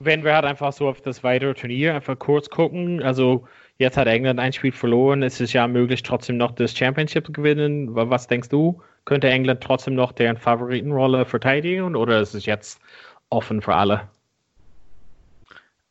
Wenn 0.00 0.24
wir 0.24 0.34
halt 0.34 0.44
einfach 0.44 0.72
so 0.72 0.88
auf 0.88 1.00
das 1.00 1.22
weitere 1.22 1.54
Turnier 1.54 1.94
einfach 1.94 2.18
kurz 2.18 2.50
gucken, 2.50 3.00
also 3.00 3.46
Jetzt 3.78 3.96
hat 3.96 4.06
England 4.06 4.38
ein 4.38 4.52
Spiel 4.52 4.72
verloren. 4.72 5.22
Es 5.22 5.40
ist 5.40 5.52
ja 5.52 5.66
möglich, 5.66 6.02
trotzdem 6.02 6.36
noch 6.36 6.52
das 6.52 6.76
Championship 6.76 7.26
zu 7.26 7.32
gewinnen. 7.32 7.88
Was 7.94 8.28
denkst 8.28 8.48
du? 8.48 8.80
Könnte 9.04 9.28
England 9.28 9.60
trotzdem 9.60 9.94
noch 9.94 10.12
deren 10.12 10.36
Favoritenrolle 10.36 11.24
verteidigen 11.24 11.96
oder 11.96 12.20
ist 12.20 12.34
es 12.34 12.46
jetzt 12.46 12.80
offen 13.30 13.60
für 13.60 13.74
alle? 13.74 14.08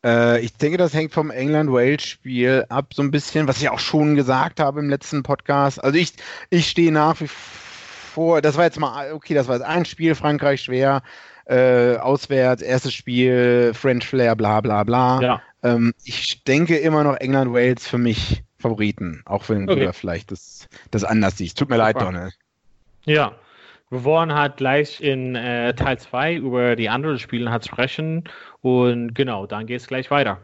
Äh, 0.04 0.40
ich 0.42 0.56
denke, 0.58 0.78
das 0.78 0.94
hängt 0.94 1.14
vom 1.14 1.30
England-Wales-Spiel 1.30 2.66
ab, 2.70 2.94
so 2.94 3.04
ein 3.04 3.12
bisschen, 3.12 3.48
was 3.48 3.62
ich 3.62 3.70
auch 3.70 3.80
schon 3.80 4.16
gesagt 4.16 4.60
habe 4.60 4.80
im 4.80 4.90
letzten 4.90 5.24
Podcast. 5.24 5.84
Also 5.84 5.98
ich, 5.98 6.14
ich 6.50 6.68
stehe 6.68 6.92
nach 6.92 7.20
wie 7.22 7.28
vor, 7.28 8.42
das 8.42 8.58
war 8.58 8.66
jetzt 8.66 8.80
mal, 8.80 9.14
okay, 9.14 9.34
das 9.34 9.48
war 9.48 9.56
jetzt 9.56 9.66
ein 9.66 9.86
Spiel, 9.86 10.16
Frankreich 10.16 10.62
schwer, 10.62 11.04
äh, 11.46 11.98
auswärts, 11.98 12.62
erstes 12.62 12.94
Spiel, 12.94 13.74
French 13.74 14.08
Flair, 14.08 14.36
bla 14.36 14.62
bla 14.62 14.84
bla. 14.84 15.22
Ja. 15.22 15.42
Ähm, 15.64 15.94
ich 16.04 16.44
denke 16.44 16.78
immer 16.78 17.04
noch 17.04 17.16
England, 17.16 17.54
Wales 17.54 17.88
für 17.88 17.98
mich 17.98 18.44
Favoriten, 18.60 19.22
auch 19.26 19.50
wenn 19.50 19.70
okay. 19.70 19.86
du 19.86 19.94
vielleicht 19.94 20.32
das, 20.32 20.68
das 20.92 21.04
anders 21.04 21.38
siehst. 21.38 21.58
Tut 21.58 21.70
mir 21.70 21.76
Super. 21.76 21.86
leid, 21.86 22.02
Donald. 22.02 22.34
Ja, 23.06 23.36
wir 23.90 24.04
wollen 24.04 24.34
halt 24.34 24.58
gleich 24.58 25.02
in 25.02 25.36
äh, 25.36 25.74
Teil 25.74 26.00
2 26.00 26.36
über 26.36 26.76
die 26.76 26.90
anderen 26.90 27.20
Spiele 27.20 27.52
halt 27.52 27.66
sprechen 27.66 28.24
und 28.62 29.14
genau, 29.14 29.46
dann 29.46 29.68
geht 29.68 29.82
es 29.82 29.88
gleich 29.88 30.10
weiter. 30.10 30.40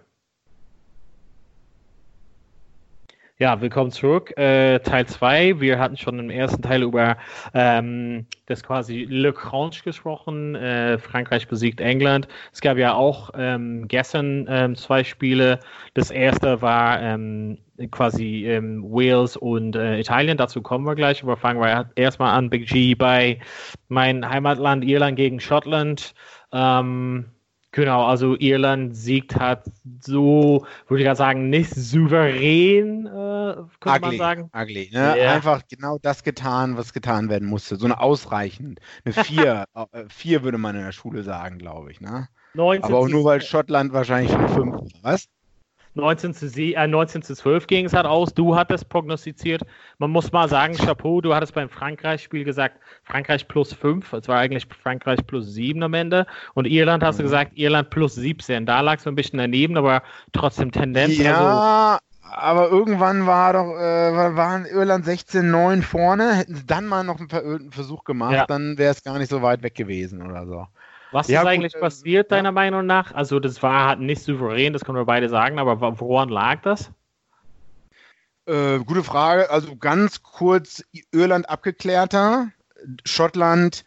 Ja, 3.41 3.62
willkommen 3.62 3.89
zurück. 3.89 4.38
Äh, 4.38 4.79
Teil 4.79 5.05
2. 5.05 5.62
Wir 5.62 5.79
hatten 5.79 5.96
schon 5.96 6.19
im 6.19 6.29
ersten 6.29 6.62
Teil 6.62 6.84
über 6.84 7.15
ähm, 7.53 8.25
das 8.48 8.63
quasi 8.63 9.05
Le 9.10 9.31
Cranche 9.31 9.81
gesprochen. 9.81 10.55
Äh, 10.55 10.98
Frankreich 10.98 11.48
besiegt 11.48 11.79
England. 11.79 12.27
Es 12.51 12.60
gab 12.60 12.77
ja 12.77 12.96
auch 12.96 13.29
ähm, 13.36 13.88
gestern 13.88 14.46
ähm, 14.50 14.75
zwei 14.75 15.05
Spiele. 15.05 15.62
Das 15.93 16.12
erste 16.12 16.62
war 16.62 17.01
ähm, 17.01 17.60
quasi 17.91 18.46
ähm, 18.46 18.84
Wales 18.84 19.38
und 19.38 19.77
äh, 19.77 20.01
Italien. 20.01 20.38
Dazu 20.38 20.62
kommen 20.62 20.86
wir 20.86 20.96
gleich. 20.96 21.24
Aber 21.24 21.38
fangen 21.38 21.62
wir 21.62 21.91
erstmal 21.96 22.38
an. 22.38 22.50
Big 22.50 22.67
G 22.67 22.93
bei 22.93 23.39
mein 23.88 24.29
Heimatland 24.29 24.84
Irland 24.84 25.15
gegen 25.15 25.39
Schottland. 25.39 26.13
Ähm, 26.51 27.31
Genau, 27.72 28.06
also 28.06 28.36
Irland 28.36 28.96
siegt 28.96 29.36
hat 29.36 29.66
so, 30.02 30.66
würde 30.88 31.02
ich 31.02 31.06
gerade 31.06 31.18
sagen, 31.18 31.50
nicht 31.50 31.70
souverän, 31.76 33.06
äh, 33.06 33.10
könnte 33.80 34.00
ugly, 34.00 34.00
man 34.02 34.18
sagen. 34.18 34.52
Ugly, 34.56 34.90
ne? 34.92 35.16
Yeah. 35.16 35.36
Einfach 35.36 35.62
genau 35.70 36.00
das 36.02 36.24
getan, 36.24 36.78
was 36.78 36.94
getan 36.94 37.30
werden 37.30 37.48
musste. 37.48 37.76
So 37.76 37.86
eine 37.86 38.00
ausreichend. 38.00 38.80
Eine 39.06 39.14
vier, 39.14 39.66
äh, 39.92 40.06
vier 40.10 40.44
würde 40.44 40.58
man 40.58 40.76
in 40.76 40.84
der 40.84 40.92
Schule 40.92 41.22
sagen, 41.22 41.60
glaube 41.60 41.92
ich. 41.92 42.02
Ne? 42.02 42.28
19 42.56 42.84
Aber 42.84 42.98
auch 42.98 43.08
nur, 43.08 43.24
weil 43.24 43.42
Schottland 43.42 43.94
wahrscheinlich 43.94 44.32
schon 44.32 44.50
fünf 44.50 44.74
war. 44.74 45.14
Was? 45.14 45.28
19 46.00 46.34
zu, 46.34 46.46
äh, 46.48 46.88
19 46.88 47.22
zu 47.22 47.36
12 47.36 47.68
ging 47.68 47.86
es 47.86 47.94
halt 47.94 48.06
aus. 48.06 48.34
Du 48.34 48.56
hattest 48.56 48.89
prognostiziert. 48.89 49.62
Man 49.98 50.12
muss 50.12 50.32
mal 50.32 50.48
sagen, 50.50 50.75
Chapeau, 50.75 51.22
du 51.22 51.34
hattest 51.34 51.53
beim 51.53 51.70
Frankreich-Spiel 51.70 52.44
gesagt, 52.44 52.79
Frankreich 53.03 53.48
plus 53.48 53.74
5. 53.74 54.13
Es 54.13 54.27
war 54.27 54.39
eigentlich 54.39 54.68
Frankreich 54.82 55.25
plus 55.25 55.53
7 55.53 55.82
am 55.84 55.94
Ende. 55.94 56.25
Und 56.53 56.65
Irland 56.65 57.03
hast 57.03 57.15
mhm. 57.15 57.20
du 57.20 57.24
gesagt, 57.24 57.51
Irland 57.56 57.89
plus 57.89 58.15
17. 58.15 58.65
Da 58.65 58.82
lag 58.82 58.98
es 58.98 59.08
ein 59.08 59.15
bisschen 59.15 59.39
daneben, 59.39 59.77
aber 59.77 60.03
trotzdem 60.32 60.72
Tendenz. 60.72 61.18
Ja, 61.18 61.98
also, 61.98 62.00
aber 62.32 62.70
irgendwann 62.70 63.25
war 63.25 63.53
doch, 63.53 63.75
äh, 63.75 64.36
waren 64.36 64.65
Irland 64.65 65.06
16-9 65.06 65.82
vorne. 65.82 66.36
Hätten 66.36 66.56
sie 66.56 66.65
dann 66.65 66.88
mal 66.88 67.03
noch 67.03 67.20
einen 67.20 67.72
Versuch 67.72 68.03
gemacht, 68.03 68.34
ja. 68.34 68.46
dann 68.46 68.77
wäre 68.77 68.91
es 68.91 69.03
gar 69.03 69.18
nicht 69.18 69.29
so 69.29 69.41
weit 69.41 69.63
weg 69.63 69.75
gewesen 69.75 70.22
oder 70.22 70.46
so. 70.46 70.68
Was 71.12 71.28
ja, 71.28 71.42
ist 71.42 71.48
eigentlich 71.48 71.74
gut, 71.74 71.82
äh, 71.82 71.86
passiert, 71.86 72.32
deiner 72.32 72.50
ja. 72.50 72.54
Meinung 72.54 72.86
nach? 72.86 73.13
Also, 73.13 73.39
das 73.39 73.62
war 73.63 73.88
halt 73.88 74.00
nicht 74.00 74.22
souverän, 74.22 74.74
das 74.74 74.86
können 74.86 74.98
wir 74.98 75.06
beide 75.06 75.30
sagen, 75.30 75.60
aber 75.60 76.00
woran 76.00 76.30
lag 76.30 76.62
das? 76.62 76.92
Äh, 78.46 78.80
gute 78.80 79.04
Frage. 79.04 79.50
Also, 79.50 79.75
ganz 79.75 80.22
kurz: 80.22 80.84
Irland 81.12 81.50
abgeklärter, 81.50 82.51
Schottland 83.06 83.84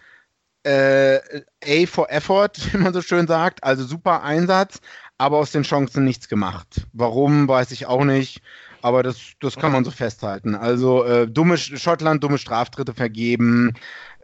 äh, 0.65 1.17
A 1.65 1.87
for 1.87 2.11
Effort, 2.11 2.53
wie 2.73 2.79
man 2.79 2.93
so 2.93 3.03
schön 3.03 3.27
sagt, 3.27 3.63
also 3.65 3.85
super 3.85 4.23
Einsatz, 4.23 4.81
aber 5.19 5.39
aus 5.39 5.53
den 5.53 5.63
Chancen 5.63 6.05
nichts 6.05 6.29
gemacht. 6.29 6.87
Warum, 6.93 7.49
weiß 7.49 7.71
ich 7.73 7.87
auch 7.87 8.05
nicht. 8.05 8.43
Aber 8.83 9.05
das, 9.05 9.19
das 9.41 9.57
kann 9.57 9.71
man 9.71 9.85
so 9.85 9.93
festhalten. 9.93 10.57
Also 10.57 11.05
äh, 11.05 11.29
dumme 11.29 11.57
Schottland, 11.57 12.23
dumme 12.23 12.39
Straftritte 12.39 12.95
vergeben, 12.95 13.75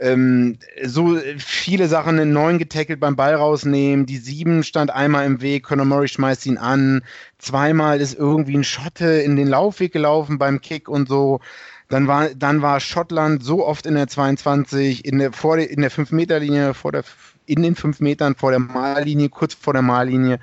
ähm, 0.00 0.59
so 0.85 1.17
viele 1.38 1.88
Sachen 1.88 2.19
in 2.19 2.33
neun 2.33 2.59
getackelt 2.59 2.99
beim 2.99 3.15
Ball 3.17 3.35
rausnehmen. 3.35 4.05
Die 4.05 4.17
sieben 4.17 4.65
stand 4.65 4.91
einmal 4.91 5.27
im 5.27 5.41
Weg, 5.41 5.65
Conor 5.65 5.87
Murray 5.87 6.09
schmeißt 6.09 6.47
ihn 6.47 6.59
an. 6.59 7.03
Zweimal 7.38 8.00
ist 8.00 8.15
irgendwie 8.19 8.57
ein 8.57 8.65
Schotte 8.65 9.07
in 9.07 9.37
den 9.37 9.49
Laufweg 9.49 9.93
gelaufen 9.93 10.38
beim 10.38 10.61
Kick 10.61 10.88
und 10.88 11.09
so. 11.09 11.41
Dann 11.88 12.07
war, 12.07 12.29
dann 12.35 12.61
war 12.61 12.81
Schottland 12.81 13.43
so 13.43 13.67
oft 13.67 13.87
in 13.87 13.95
der 13.95 14.09
22, 14.09 15.05
in 15.05 15.19
der, 15.19 15.33
vor 15.33 15.57
der, 15.57 15.71
in 15.71 15.81
der 15.81 15.91
5-Meter-Linie, 15.91 16.75
vor 16.75 16.93
der, 16.93 17.05
in 17.47 17.62
den 17.62 17.77
5 17.77 18.00
Metern 18.00 18.35
vor 18.35 18.50
der 18.50 18.61
Mahllinie, 18.61 19.31
kurz 19.31 19.55
vor 19.55 19.73
der 19.73 19.83
Mahllinie 19.83 20.38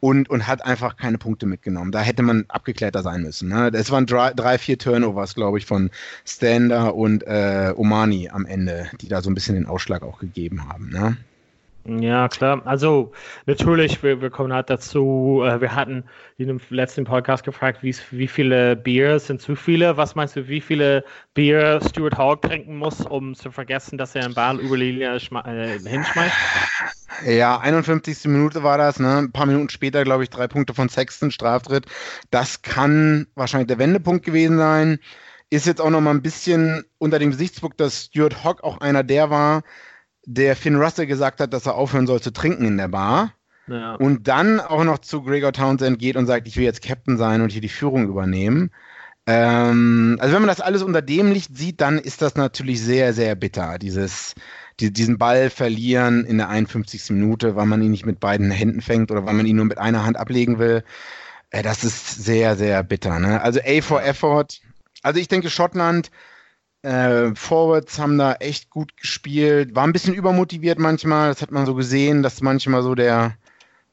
und, 0.00 0.28
und 0.30 0.46
hat 0.46 0.64
einfach 0.64 0.96
keine 0.96 1.18
Punkte 1.18 1.46
mitgenommen. 1.46 1.92
Da 1.92 2.00
hätte 2.00 2.22
man 2.22 2.44
abgeklärter 2.48 3.02
sein 3.02 3.22
müssen. 3.22 3.48
Ne? 3.48 3.70
Es 3.72 3.90
waren 3.90 4.06
drei, 4.06 4.32
drei 4.32 4.58
vier 4.58 4.78
Turnovers, 4.78 5.34
glaube 5.34 5.58
ich, 5.58 5.66
von 5.66 5.90
Stander 6.24 6.94
und 6.94 7.22
äh, 7.26 7.72
Omani 7.76 8.30
am 8.30 8.46
Ende, 8.46 8.90
die 9.00 9.08
da 9.08 9.22
so 9.22 9.30
ein 9.30 9.34
bisschen 9.34 9.54
den 9.54 9.66
Ausschlag 9.66 10.02
auch 10.02 10.18
gegeben 10.18 10.68
haben. 10.68 10.90
Ne? 10.90 11.16
Ja, 11.84 12.28
klar. 12.28 12.60
Also 12.66 13.12
natürlich, 13.46 14.02
wir, 14.02 14.20
wir 14.20 14.30
kommen 14.30 14.52
halt 14.52 14.68
dazu, 14.68 15.42
äh, 15.44 15.60
wir 15.60 15.74
hatten 15.74 16.04
in 16.36 16.48
dem 16.48 16.60
letzten 16.68 17.04
Podcast 17.04 17.42
gefragt, 17.42 17.82
wie, 17.82 18.28
viele 18.28 18.76
Bier 18.76 19.18
sind 19.18 19.40
zu 19.40 19.56
viele? 19.56 19.96
Was 19.96 20.14
meinst 20.14 20.36
du, 20.36 20.46
wie 20.46 20.60
viele 20.60 21.04
Bier 21.32 21.80
Stuart 21.88 22.18
Hogg 22.18 22.46
trinken 22.46 22.76
muss, 22.76 23.00
um 23.00 23.34
zu 23.34 23.50
vergessen, 23.50 23.96
dass 23.96 24.14
er 24.14 24.24
einen 24.24 24.34
Ball 24.34 24.58
über 24.60 24.76
die 24.76 24.92
Linie 24.92 25.16
äh, 25.16 25.78
hinschmeißt? 25.78 26.34
Ja, 27.26 27.58
51. 27.58 28.24
Minute 28.26 28.62
war 28.62 28.78
das, 28.78 29.00
ne? 29.00 29.18
Ein 29.18 29.32
paar 29.32 29.46
Minuten 29.46 29.70
später, 29.70 30.04
glaube 30.04 30.22
ich, 30.22 30.30
drei 30.30 30.48
Punkte 30.48 30.74
von 30.74 30.88
Sexton, 30.88 31.30
Straftritt. 31.30 31.86
Das 32.30 32.62
kann 32.62 33.26
wahrscheinlich 33.34 33.68
der 33.68 33.78
Wendepunkt 33.78 34.24
gewesen 34.24 34.58
sein. 34.58 34.98
Ist 35.48 35.66
jetzt 35.66 35.80
auch 35.80 35.90
noch 35.90 36.00
mal 36.00 36.10
ein 36.10 36.22
bisschen 36.22 36.84
unter 36.98 37.18
dem 37.18 37.30
Gesichtspunkt, 37.30 37.80
dass 37.80 38.04
Stuart 38.04 38.44
Hogg 38.44 38.62
auch 38.62 38.80
einer 38.80 39.02
der 39.02 39.30
war, 39.30 39.62
der 40.34 40.54
Finn 40.54 40.76
Russell 40.76 41.06
gesagt 41.06 41.40
hat, 41.40 41.52
dass 41.52 41.66
er 41.66 41.74
aufhören 41.74 42.06
soll 42.06 42.20
zu 42.20 42.32
trinken 42.32 42.64
in 42.64 42.76
der 42.76 42.88
Bar. 42.88 43.34
Ja. 43.66 43.94
Und 43.94 44.28
dann 44.28 44.60
auch 44.60 44.84
noch 44.84 44.98
zu 44.98 45.22
Gregor 45.22 45.52
Townsend 45.52 45.98
geht 45.98 46.16
und 46.16 46.26
sagt, 46.26 46.46
ich 46.46 46.56
will 46.56 46.64
jetzt 46.64 46.82
Captain 46.82 47.18
sein 47.18 47.40
und 47.40 47.52
hier 47.52 47.60
die 47.60 47.68
Führung 47.68 48.08
übernehmen. 48.08 48.70
Ähm, 49.26 50.16
also 50.20 50.34
wenn 50.34 50.42
man 50.42 50.48
das 50.48 50.60
alles 50.60 50.82
unter 50.82 51.02
dem 51.02 51.30
Licht 51.30 51.56
sieht, 51.56 51.80
dann 51.80 51.98
ist 51.98 52.22
das 52.22 52.36
natürlich 52.36 52.80
sehr, 52.80 53.12
sehr 53.12 53.34
bitter, 53.34 53.78
dieses, 53.78 54.34
die, 54.80 54.92
diesen 54.92 55.18
Ball 55.18 55.50
verlieren 55.50 56.24
in 56.24 56.38
der 56.38 56.48
51. 56.48 57.10
Minute, 57.10 57.54
weil 57.54 57.66
man 57.66 57.82
ihn 57.82 57.90
nicht 57.90 58.06
mit 58.06 58.18
beiden 58.18 58.50
Händen 58.50 58.80
fängt 58.80 59.10
oder 59.10 59.26
weil 59.26 59.34
man 59.34 59.46
ihn 59.46 59.56
nur 59.56 59.66
mit 59.66 59.78
einer 59.78 60.04
Hand 60.04 60.16
ablegen 60.16 60.58
will. 60.58 60.82
Äh, 61.50 61.62
das 61.62 61.84
ist 61.84 62.24
sehr, 62.24 62.56
sehr 62.56 62.82
bitter. 62.82 63.18
Ne? 63.18 63.40
Also 63.40 63.60
A 63.64 63.82
for 63.82 64.02
Effort. 64.02 64.60
Also 65.02 65.20
ich 65.20 65.28
denke, 65.28 65.50
Schottland 65.50 66.10
äh, 66.82 67.34
Forwards 67.34 67.98
haben 67.98 68.18
da 68.18 68.34
echt 68.34 68.70
gut 68.70 68.96
gespielt, 68.96 69.74
war 69.74 69.84
ein 69.84 69.92
bisschen 69.92 70.14
übermotiviert 70.14 70.78
manchmal. 70.78 71.28
Das 71.28 71.42
hat 71.42 71.50
man 71.50 71.66
so 71.66 71.74
gesehen, 71.74 72.22
dass 72.22 72.40
manchmal 72.40 72.82
so 72.82 72.94
der 72.94 73.36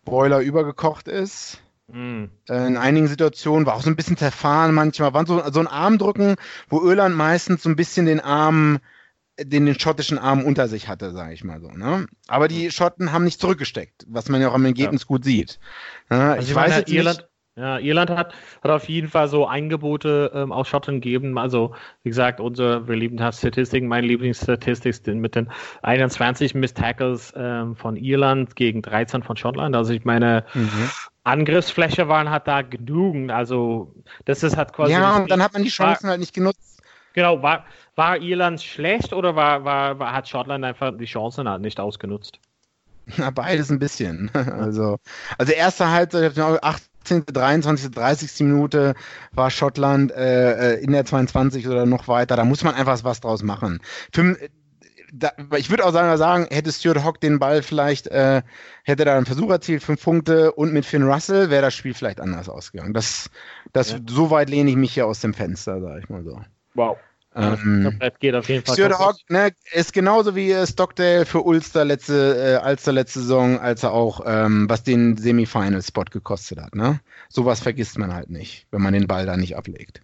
Boiler 0.06 0.40
übergekocht 0.40 1.08
ist. 1.08 1.60
Mm. 1.88 2.26
Äh, 2.50 2.68
in 2.68 2.78
einigen 2.78 3.08
Situationen 3.08 3.66
war 3.66 3.76
auch 3.76 3.82
so 3.82 3.90
ein 3.90 3.96
bisschen 3.96 4.18
zerfahren 4.18 4.74
manchmal. 4.74 5.14
War 5.14 5.26
so, 5.26 5.42
so 5.52 5.60
ein 5.60 5.68
Armdrücken, 5.68 6.36
wo 6.70 6.82
Irland 6.82 7.16
meistens 7.16 7.64
so 7.64 7.70
ein 7.70 7.76
bisschen 7.76 8.06
den 8.06 8.20
Arm, 8.20 8.80
den, 9.40 9.66
den 9.66 9.80
schottischen 9.80 10.18
Arm 10.18 10.44
unter 10.44 10.68
sich 10.68 10.88
hatte, 10.88 11.12
sage 11.12 11.34
ich 11.34 11.44
mal 11.44 11.60
so. 11.60 11.70
Ne? 11.70 12.08
Aber 12.28 12.48
die 12.48 12.72
Schotten 12.72 13.12
haben 13.12 13.26
nicht 13.26 13.42
zurückgesteckt, 13.42 14.06
was 14.08 14.30
man 14.30 14.42
ja 14.42 14.50
auch 14.50 14.54
am 14.54 14.66
Ergebnis 14.66 15.02
ja. 15.02 15.08
gut 15.08 15.26
sieht. 15.26 15.60
Also 16.10 16.48
ich, 16.48 16.56
weiß 16.56 16.78
jetzt 16.78 16.92
Irland, 16.92 17.18
nicht, 17.18 17.30
ja, 17.58 17.80
Irland 17.80 18.12
hat, 18.12 18.34
hat 18.64 18.72
auf 18.72 18.88
jeden 18.88 19.10
Fall 19.10 19.28
so 19.28 19.48
Angebote 19.48 20.32
ähm, 20.36 20.52
aus 20.52 20.68
Schottland 20.68 21.02
gegeben. 21.02 21.40
Also, 21.40 21.74
wie 22.04 22.10
gesagt, 22.10 22.40
unsere, 22.40 22.82
das 22.82 23.40
Statistiken. 23.40 23.88
Meine 23.88 24.06
Lieblingsstatistik 24.06 24.94
sind 24.94 25.20
mit 25.20 25.34
den 25.34 25.50
21 25.82 26.54
Miss 26.54 26.76
Tackles 26.76 27.34
ähm, 27.36 27.76
von 27.76 27.96
Irland 27.96 28.56
gegen 28.56 28.84
13 28.84 29.24
von 29.24 29.38
Schottland. 29.38 29.76
Also, 29.76 29.92
ich 29.92 30.06
meine, 30.06 30.46
mhm. 30.54 30.90
Angriffsfläche 31.24 32.08
waren 32.08 32.30
halt 32.30 32.48
da 32.48 32.62
genügend. 32.62 33.32
Also, 33.32 33.92
das 34.26 34.44
ist 34.44 34.56
halt 34.56 34.72
quasi. 34.72 34.92
Ja, 34.92 35.18
und 35.18 35.32
dann 35.32 35.42
hat 35.42 35.54
man 35.54 35.64
die 35.64 35.70
Chancen 35.70 36.04
war, 36.04 36.12
halt 36.12 36.20
nicht 36.20 36.36
genutzt. 36.36 36.84
Genau, 37.14 37.42
war, 37.42 37.66
war 37.96 38.22
Irland 38.22 38.62
schlecht 38.62 39.14
oder 39.14 39.36
war, 39.36 39.66
war, 39.66 39.98
war, 39.98 40.14
hat 40.14 40.30
Schottland 40.30 40.64
einfach 40.64 40.96
die 40.96 41.06
Chancen 41.06 41.50
halt 41.50 41.64
nicht 41.64 41.80
ausgenutzt? 41.80 42.40
Na, 43.16 43.32
beides 43.32 43.72
ein 43.72 43.80
bisschen. 43.80 44.30
Also, 44.36 44.98
also 45.38 45.54
erste 45.54 45.90
Halbzeit, 45.90 46.38
8 46.38 46.84
23., 47.10 47.92
30. 47.92 48.40
Minute 48.48 48.96
war 49.32 49.50
Schottland 49.50 50.12
äh, 50.12 50.76
äh 50.76 50.84
in 50.84 50.92
der 50.92 51.06
22 51.06 51.68
oder 51.68 51.86
noch 51.86 52.08
weiter. 52.08 52.36
Da 52.36 52.46
muss 52.46 52.64
man 52.64 52.76
einfach 52.76 53.04
was 53.04 53.22
draus 53.22 53.44
machen. 53.44 53.80
Für, 54.14 54.38
da, 55.14 55.32
ich 55.56 55.70
würde 55.70 55.86
auch 55.86 55.92
sagen, 55.92 56.48
hätte 56.50 56.72
Stuart 56.72 57.04
Hogg 57.04 57.20
den 57.22 57.40
Ball 57.40 57.64
vielleicht, 57.64 58.08
äh, 58.08 58.42
hätte 58.84 59.06
da 59.06 59.16
einen 59.16 59.26
Versuch 59.26 59.50
erzielt, 59.50 59.84
fünf 59.84 60.04
Punkte 60.04 60.52
und 60.52 60.74
mit 60.74 60.86
Finn 60.86 61.04
Russell 61.04 61.50
wäre 61.50 61.62
das 61.62 61.76
Spiel 61.76 61.94
vielleicht 61.94 62.20
anders 62.20 62.50
ausgegangen. 62.50 62.94
Das, 62.94 63.30
das, 63.74 63.92
ja. 63.92 64.00
so 64.08 64.32
weit 64.32 64.50
lehne 64.50 64.70
ich 64.70 64.76
mich 64.76 64.94
hier 64.94 65.08
aus 65.08 65.22
dem 65.22 65.34
Fenster, 65.34 65.80
sage 65.82 66.00
ich 66.00 66.10
mal 66.10 66.24
so. 66.24 66.42
Wow. 66.74 66.98
Ähm, 67.38 67.96
das 68.00 68.20
geht 68.20 68.34
auf 68.34 68.50
jeden 68.50 68.66
Fall. 68.66 68.76
Stuart 68.76 68.98
Hogg 68.98 69.18
ne, 69.30 69.52
ist 69.72 69.94
genauso 69.94 70.36
wie 70.36 70.56
Stockdale 70.66 71.26
für 71.26 71.42
Ulster 71.44 71.86
letzte, 71.86 72.36
äh, 72.36 72.56
Alster 72.56 72.92
letzte 72.92 73.20
Saison, 73.20 73.60
als 73.60 73.84
er 73.84 73.94
auch, 73.94 74.22
ähm, 74.26 74.68
was 74.70 74.84
den 74.84 75.18
Semifinal-Spot 75.18 76.06
gekostet 76.12 76.60
hat. 76.60 76.76
Ne? 76.76 77.00
Sowas 77.30 77.60
vergisst 77.60 78.00
man 78.00 78.14
halt 78.14 78.30
nicht, 78.32 78.66
wenn 78.72 78.82
man 78.82 78.94
den 78.94 79.08
Ball 79.08 79.26
da 79.28 79.38
nicht 79.38 79.56
ablegt. 79.56 80.02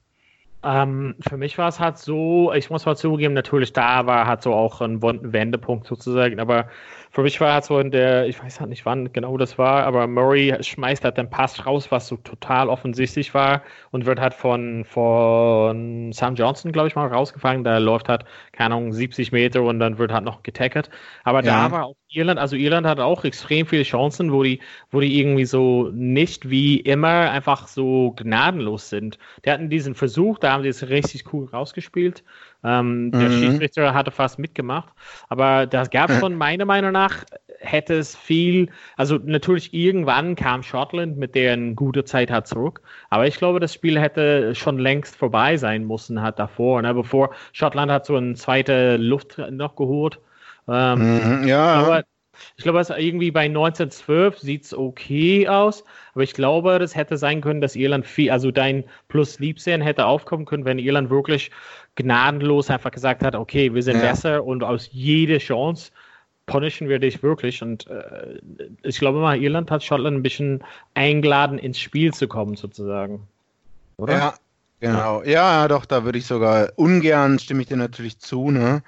Ähm, 0.63 1.15
für 1.27 1.35
mich 1.35 1.57
war 1.57 1.67
es 1.67 1.79
halt 1.79 1.97
so, 1.97 2.53
ich 2.53 2.69
muss 2.69 2.85
mal 2.85 2.95
zugeben, 2.95 3.33
natürlich 3.33 3.73
da 3.73 4.05
war 4.05 4.27
halt 4.27 4.43
so 4.43 4.53
auch 4.53 4.79
ein 4.79 5.01
Wendepunkt 5.01 5.87
sozusagen, 5.87 6.39
aber 6.39 6.69
für 7.13 7.21
mich 7.21 7.39
war 7.39 7.53
halt 7.53 7.63
so 7.63 7.77
in 7.77 7.91
der, 7.91 8.27
ich 8.27 8.43
weiß 8.43 8.59
halt 8.59 8.71
nicht 8.71 8.87
wann 8.87 9.13
genau 9.13 9.37
das 9.37 9.59
war, 9.59 9.83
aber 9.83 10.07
Murray 10.07 10.57
schmeißt 10.59 11.03
halt 11.03 11.17
den 11.17 11.29
Pass 11.29 11.63
raus, 11.63 11.91
was 11.91 12.07
so 12.07 12.17
total 12.17 12.69
offensichtlich 12.69 13.35
war 13.35 13.61
und 13.91 14.07
wird 14.07 14.19
halt 14.19 14.33
von, 14.33 14.83
von 14.83 16.11
Sam 16.11 16.33
Johnson, 16.33 16.71
glaube 16.71 16.87
ich 16.87 16.95
mal, 16.95 17.07
rausgefangen. 17.07 17.63
Da 17.63 17.77
läuft 17.77 18.09
halt, 18.09 18.25
keine 18.51 18.73
Ahnung, 18.75 18.93
70 18.93 19.31
Meter 19.31 19.61
und 19.61 19.79
dann 19.79 19.99
wird 19.99 20.11
halt 20.11 20.23
noch 20.23 20.41
getackert. 20.41 20.89
Aber 21.23 21.43
ja. 21.43 21.67
da 21.67 21.71
war 21.71 21.85
auch 21.85 21.95
Irland, 22.09 22.39
also 22.39 22.55
Irland 22.55 22.87
hat 22.87 22.99
auch 22.99 23.23
extrem 23.23 23.67
viele 23.67 23.83
Chancen, 23.83 24.31
wo 24.33 24.41
die, 24.41 24.59
wo 24.89 24.99
die 24.99 25.19
irgendwie 25.19 25.45
so 25.45 25.89
nicht 25.93 26.49
wie 26.49 26.79
immer 26.79 27.29
einfach 27.29 27.67
so 27.67 28.13
gnadenlos 28.17 28.89
sind. 28.89 29.19
Die 29.45 29.51
hatten 29.51 29.69
diesen 29.69 29.93
Versuch, 29.93 30.39
da 30.39 30.53
haben 30.53 30.63
sie 30.63 30.69
es 30.69 30.89
richtig 30.89 31.31
cool 31.31 31.47
rausgespielt. 31.47 32.23
Ähm, 32.63 33.11
der 33.11 33.29
mhm. 33.29 33.39
Schiedsrichter 33.39 33.93
hatte 33.93 34.11
fast 34.11 34.39
mitgemacht, 34.39 34.93
aber 35.29 35.65
das 35.67 35.89
gab 35.89 36.11
schon 36.11 36.35
meiner 36.35 36.65
Meinung 36.65 36.91
nach 36.91 37.25
hätte 37.63 37.95
es 37.95 38.15
viel, 38.15 38.69
also 38.97 39.19
natürlich 39.23 39.73
irgendwann 39.73 40.35
kam 40.35 40.63
Schottland 40.63 41.17
mit 41.17 41.33
deren 41.35 41.75
gute 41.75 42.03
Zeit 42.03 42.29
hat 42.29 42.47
zurück, 42.47 42.81
aber 43.09 43.27
ich 43.27 43.37
glaube, 43.37 43.59
das 43.59 43.73
Spiel 43.73 43.99
hätte 43.99 44.53
schon 44.55 44.77
längst 44.77 45.15
vorbei 45.15 45.57
sein 45.57 45.87
müssen, 45.87 46.21
hat 46.21 46.39
davor, 46.39 46.81
ne, 46.81 46.93
bevor 46.93 47.33
Schottland 47.53 47.91
hat 47.91 48.05
so 48.05 48.15
eine 48.15 48.35
zweite 48.35 48.97
Luft 48.97 49.37
noch 49.49 49.75
geholt. 49.75 50.19
Ähm, 50.67 51.39
mhm, 51.41 51.47
ja. 51.47 51.73
Aber 51.73 52.03
Ich 52.57 52.63
glaube, 52.63 52.79
also 52.79 52.95
irgendwie 52.95 53.31
bei 53.31 53.45
1912 53.45 54.39
sieht 54.39 54.63
es 54.65 54.73
okay 54.73 55.47
aus, 55.47 55.83
aber 56.13 56.23
ich 56.23 56.33
glaube, 56.33 56.79
das 56.79 56.95
hätte 56.95 57.17
sein 57.17 57.41
können, 57.41 57.61
dass 57.61 57.75
Irland 57.75 58.05
viel, 58.05 58.31
also 58.31 58.51
dein 58.51 58.83
Plus 59.07 59.39
Liebsehen 59.39 59.81
hätte 59.81 60.05
aufkommen 60.05 60.45
können, 60.45 60.65
wenn 60.65 60.79
Irland 60.79 61.09
wirklich 61.09 61.51
gnadenlos 61.95 62.69
einfach 62.69 62.91
gesagt 62.91 63.23
hat, 63.23 63.35
okay, 63.35 63.73
wir 63.73 63.83
sind 63.83 63.97
ja. 63.97 64.09
besser 64.09 64.43
und 64.43 64.63
aus 64.63 64.89
jeder 64.91 65.37
Chance 65.37 65.91
punishen 66.45 66.89
wir 66.89 66.99
dich 66.99 67.23
wirklich. 67.23 67.61
Und 67.61 67.87
äh, 67.87 68.39
ich 68.83 68.99
glaube 68.99 69.19
mal, 69.19 69.41
Irland 69.41 69.71
hat 69.71 69.83
Schottland 69.83 70.17
ein 70.17 70.23
bisschen 70.23 70.63
eingeladen, 70.93 71.57
ins 71.57 71.79
Spiel 71.79 72.13
zu 72.13 72.27
kommen, 72.27 72.55
sozusagen. 72.55 73.27
Oder? 73.97 74.13
Ja, 74.13 74.33
genau. 74.79 75.23
Ja, 75.23 75.61
ja 75.61 75.67
doch, 75.67 75.85
da 75.85 76.03
würde 76.03 76.17
ich 76.17 76.25
sogar 76.25 76.71
ungern, 76.75 77.39
stimme 77.39 77.61
ich 77.61 77.67
dir 77.67 77.77
natürlich 77.77 78.19
zu, 78.19 78.51
ne? 78.51 78.83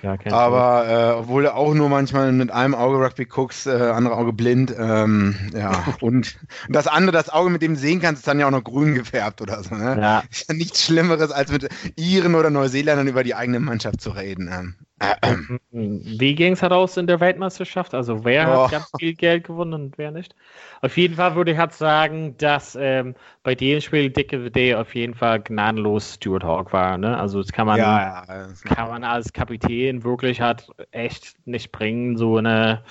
Klar, 0.00 0.18
Aber 0.32 0.88
äh, 0.88 1.20
obwohl 1.20 1.42
du 1.42 1.54
auch 1.54 1.74
nur 1.74 1.88
manchmal 1.88 2.32
mit 2.32 2.50
einem 2.50 2.74
Auge 2.74 2.98
Rugby 2.98 3.24
guckst, 3.24 3.66
äh, 3.66 3.70
andere 3.70 4.16
Auge 4.16 4.32
blind, 4.32 4.74
ähm, 4.78 5.36
ja, 5.54 5.84
und 6.00 6.38
das 6.68 6.86
andere, 6.86 7.12
das 7.12 7.28
Auge, 7.28 7.50
mit 7.50 7.62
dem 7.62 7.74
du 7.74 7.80
sehen 7.80 8.00
kannst, 8.00 8.20
ist 8.20 8.28
dann 8.28 8.38
ja 8.38 8.46
auch 8.46 8.52
noch 8.52 8.64
grün 8.64 8.94
gefärbt 8.94 9.40
oder 9.40 9.62
so. 9.62 9.74
Ne? 9.74 9.98
Ja. 10.00 10.22
Ist 10.30 10.48
ja 10.48 10.54
nichts 10.54 10.84
Schlimmeres, 10.84 11.30
als 11.30 11.50
mit 11.50 11.68
Iren 11.96 12.34
oder 12.34 12.50
Neuseeländern 12.50 13.08
über 13.08 13.24
die 13.24 13.34
eigene 13.34 13.60
Mannschaft 13.60 14.00
zu 14.00 14.10
reden. 14.10 14.50
Ähm. 14.52 14.74
Wie 15.70 16.34
ging 16.34 16.54
es 16.54 16.62
heraus 16.62 16.96
in 16.96 17.06
der 17.06 17.20
Weltmeisterschaft? 17.20 17.94
Also 17.94 18.24
wer 18.24 18.48
oh. 18.48 18.62
hat 18.64 18.70
ganz 18.72 18.90
viel 18.98 19.14
Geld 19.14 19.44
gewonnen 19.44 19.74
und 19.74 19.98
wer 19.98 20.10
nicht? 20.10 20.34
Auf 20.80 20.96
jeden 20.96 21.14
Fall 21.14 21.34
würde 21.36 21.52
ich 21.52 21.58
halt 21.58 21.72
sagen, 21.72 22.36
dass 22.38 22.76
ähm, 22.80 23.14
bei 23.42 23.54
dem 23.54 23.80
Spiel 23.80 24.10
Dicke 24.10 24.44
WD 24.44 24.74
auf 24.74 24.94
jeden 24.94 25.14
Fall 25.14 25.40
gnadenlos 25.40 26.14
Stuart 26.14 26.42
Hawk 26.42 26.72
war. 26.72 26.98
Ne? 26.98 27.16
Also 27.16 27.40
das 27.40 27.52
kann 27.52 27.66
man, 27.66 27.78
ja, 27.78 28.24
ja. 28.26 28.48
kann 28.64 28.88
man 28.88 29.04
als 29.04 29.32
Kapitän 29.32 30.02
wirklich 30.02 30.40
halt 30.40 30.68
echt 30.90 31.36
nicht 31.46 31.70
bringen, 31.70 32.16
so 32.16 32.38
eine 32.38 32.82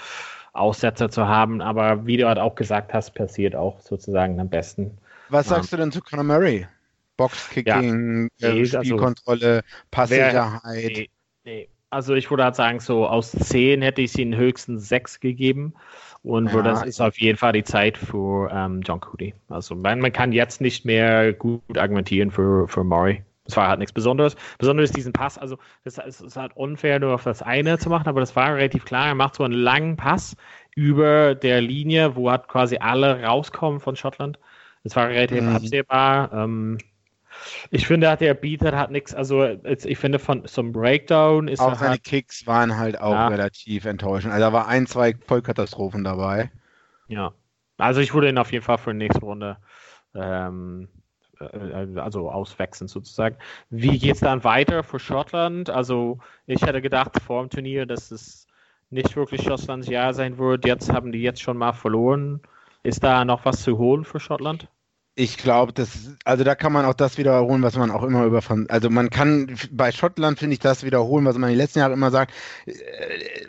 Aussetzer 0.54 1.10
zu 1.10 1.28
haben. 1.28 1.62
Aber 1.62 2.06
wie 2.06 2.18
du 2.18 2.28
halt 2.28 2.40
auch 2.40 2.56
gesagt 2.56 2.94
hast, 2.94 3.14
passiert 3.16 3.56
auch 3.56 3.80
sozusagen 3.82 4.40
am 4.40 4.50
besten. 4.50 4.98
Was 5.30 5.50
sagst 5.50 5.74
du 5.74 5.78
denn 5.78 5.92
zu 5.92 6.02
Conor 6.02 6.24
Murray? 6.24 6.68
Boxkicking, 7.18 8.30
ja, 8.38 8.54
nee, 8.54 8.60
also 8.60 8.84
Spielkontrolle, 8.84 9.48
also, 9.48 9.62
Passsicherheit. 9.90 10.92
Nee, 10.94 11.10
nee. 11.44 11.70
Also 11.90 12.16
ich 12.16 12.30
würde 12.30 12.44
halt 12.44 12.56
sagen, 12.56 12.80
so 12.80 13.08
aus 13.08 13.32
10 13.32 13.82
hätte 13.82 14.02
ich 14.02 14.18
ihn 14.18 14.36
höchstens 14.36 14.90
6 14.90 15.20
gegeben. 15.20 15.74
Und 16.24 16.52
ja, 16.52 16.62
das 16.62 16.84
ist 16.84 17.00
auf 17.00 17.18
jeden 17.20 17.38
Fall 17.38 17.54
die 17.54 17.64
Zeit 17.64 17.98
für 17.98 18.50
ähm, 18.52 18.82
John 18.82 19.00
Cody. 19.00 19.34
Also 19.48 19.76
man, 19.76 20.02
man, 20.02 20.12
kann 20.12 20.34
jetzt 20.34 20.60
nicht 20.60 20.84
mehr 20.84 21.32
gut 21.32 21.78
argumentieren 21.78 22.32
für, 22.32 22.68
für 22.68 22.84
Murray. 22.84 23.24
Es 23.46 23.56
war 23.56 23.70
halt 23.70 23.80
nichts 23.80 23.94
Besonderes. 23.94 24.36
Besonders 24.58 24.92
diesen 24.92 25.14
Pass, 25.14 25.38
also 25.38 25.58
es 25.86 25.98
ist, 25.98 26.22
ist 26.22 26.36
halt 26.36 26.56
unfair, 26.58 27.00
nur 27.00 27.14
auf 27.14 27.24
das 27.24 27.42
eine 27.42 27.78
zu 27.78 27.90
machen, 27.90 28.10
aber 28.10 28.20
das 28.20 28.36
war 28.36 28.56
relativ 28.56 28.84
klar. 28.84 29.08
Er 29.08 29.16
macht 29.16 29.36
so 29.36 29.44
einen 29.44 29.54
langen 29.54 29.96
Pass 29.96 30.36
über 30.76 31.34
der 31.34 31.62
Linie, 31.62 32.18
wo 32.18 32.30
halt 32.30 32.50
quasi 32.50 32.78
alle 32.78 33.24
rauskommen 33.24 33.80
von 33.80 33.96
Schottland. 33.96 34.38
Das 34.84 34.96
war 34.96 35.08
relativ 35.08 35.42
mhm. 35.42 35.56
absehbar. 35.56 36.34
Ähm, 36.34 36.78
ich 37.72 37.88
finde, 37.88 38.16
der 38.18 38.34
Beater 38.34 38.78
hat 38.78 38.92
nichts, 38.92 39.14
also 39.14 39.46
ich 39.64 39.98
finde 39.98 40.20
von 40.20 40.44
so 40.46 40.62
einem 40.62 40.72
Breakdown 40.72 41.48
ist 41.48 41.60
Auch 41.60 41.76
seine 41.76 41.92
halt, 41.92 42.04
Kicks 42.04 42.48
waren 42.48 42.78
halt 42.78 43.00
auch 43.00 43.14
ja. 43.14 43.28
relativ 43.28 43.86
enttäuschend. 43.86 44.34
Also 44.34 44.46
da 44.46 44.54
war 44.54 44.68
ein, 44.68 44.88
zwei 44.88 45.14
Vollkatastrophen 45.26 46.04
dabei. 46.04 46.52
Ja. 47.08 47.34
Also 47.78 48.02
ich 48.02 48.14
würde 48.14 48.30
ihn 48.30 48.38
auf 48.38 48.52
jeden 48.52 48.64
Fall 48.64 48.78
für 48.78 48.92
die 48.92 48.98
nächste 48.98 49.22
Runde 49.22 49.58
ähm, 50.16 50.90
äh, 51.40 52.00
also 52.00 52.30
auswechseln 52.30 52.88
sozusagen. 52.88 53.38
Wie 53.70 54.00
geht 54.00 54.16
es 54.16 54.22
dann 54.22 54.44
weiter 54.44 54.84
für 54.84 55.00
Schottland? 55.00 55.70
Also 55.70 56.20
ich 56.46 56.62
hätte 56.62 56.82
gedacht 56.82 57.22
vor 57.22 57.44
dem 57.44 57.50
Turnier, 57.50 57.86
dass 57.86 58.12
es 58.12 58.48
nicht 58.90 59.16
wirklich 59.16 59.44
Schottlands 59.44 59.88
Jahr 59.88 60.14
sein 60.14 60.38
wird. 60.38 60.66
Jetzt 60.66 60.92
haben 60.92 61.12
die 61.12 61.22
jetzt 61.22 61.42
schon 61.42 61.58
mal 61.58 61.74
verloren. 61.74 62.42
Ist 62.84 63.04
da 63.04 63.26
noch 63.26 63.46
was 63.46 63.62
zu 63.64 63.78
holen 63.78 64.06
für 64.06 64.20
Schottland? 64.20 64.70
Ich 65.20 65.40
glaube, 65.40 65.74
das, 65.74 66.12
also 66.26 66.44
da 66.44 66.54
kann 66.54 66.72
man 66.72 66.86
auch 66.86 66.94
das 66.94 67.18
wiederholen, 67.18 67.64
was 67.64 67.76
man 67.76 67.90
auch 67.90 68.04
immer 68.04 68.26
über, 68.26 68.40
also 68.68 68.92
man 68.92 69.10
kann, 69.10 69.58
bei 69.72 69.92
Schottland 69.92 70.38
finde 70.38 70.54
ich 70.54 70.60
das 70.60 70.84
wiederholen, 70.84 71.26
was 71.26 71.36
man 71.40 71.50
die 71.50 71.56
letzten 71.56 71.80
Jahre 71.80 71.94
immer 71.94 72.12
sagt. 72.12 72.32
Äh, 72.68 72.76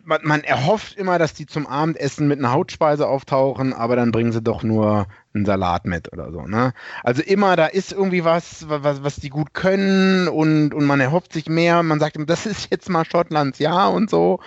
man, 0.02 0.20
man, 0.24 0.44
erhofft 0.44 0.96
immer, 0.96 1.18
dass 1.18 1.34
die 1.34 1.44
zum 1.44 1.66
Abendessen 1.66 2.26
mit 2.26 2.38
einer 2.38 2.52
Hautspeise 2.52 3.06
auftauchen, 3.06 3.74
aber 3.74 3.96
dann 3.96 4.12
bringen 4.12 4.32
sie 4.32 4.40
doch 4.40 4.62
nur 4.62 5.08
einen 5.34 5.44
Salat 5.44 5.84
mit 5.84 6.10
oder 6.10 6.32
so, 6.32 6.46
ne? 6.46 6.72
Also 7.04 7.20
immer, 7.20 7.54
da 7.54 7.66
ist 7.66 7.92
irgendwie 7.92 8.24
was, 8.24 8.64
was, 8.70 9.02
was 9.02 9.16
die 9.16 9.28
gut 9.28 9.52
können 9.52 10.26
und, 10.26 10.72
und 10.72 10.86
man 10.86 11.00
erhofft 11.00 11.34
sich 11.34 11.50
mehr. 11.50 11.82
Man 11.82 12.00
sagt, 12.00 12.16
das 12.26 12.46
ist 12.46 12.68
jetzt 12.70 12.88
mal 12.88 13.04
Schottlands 13.04 13.58
Jahr 13.58 13.92
und 13.92 14.08
so. 14.08 14.40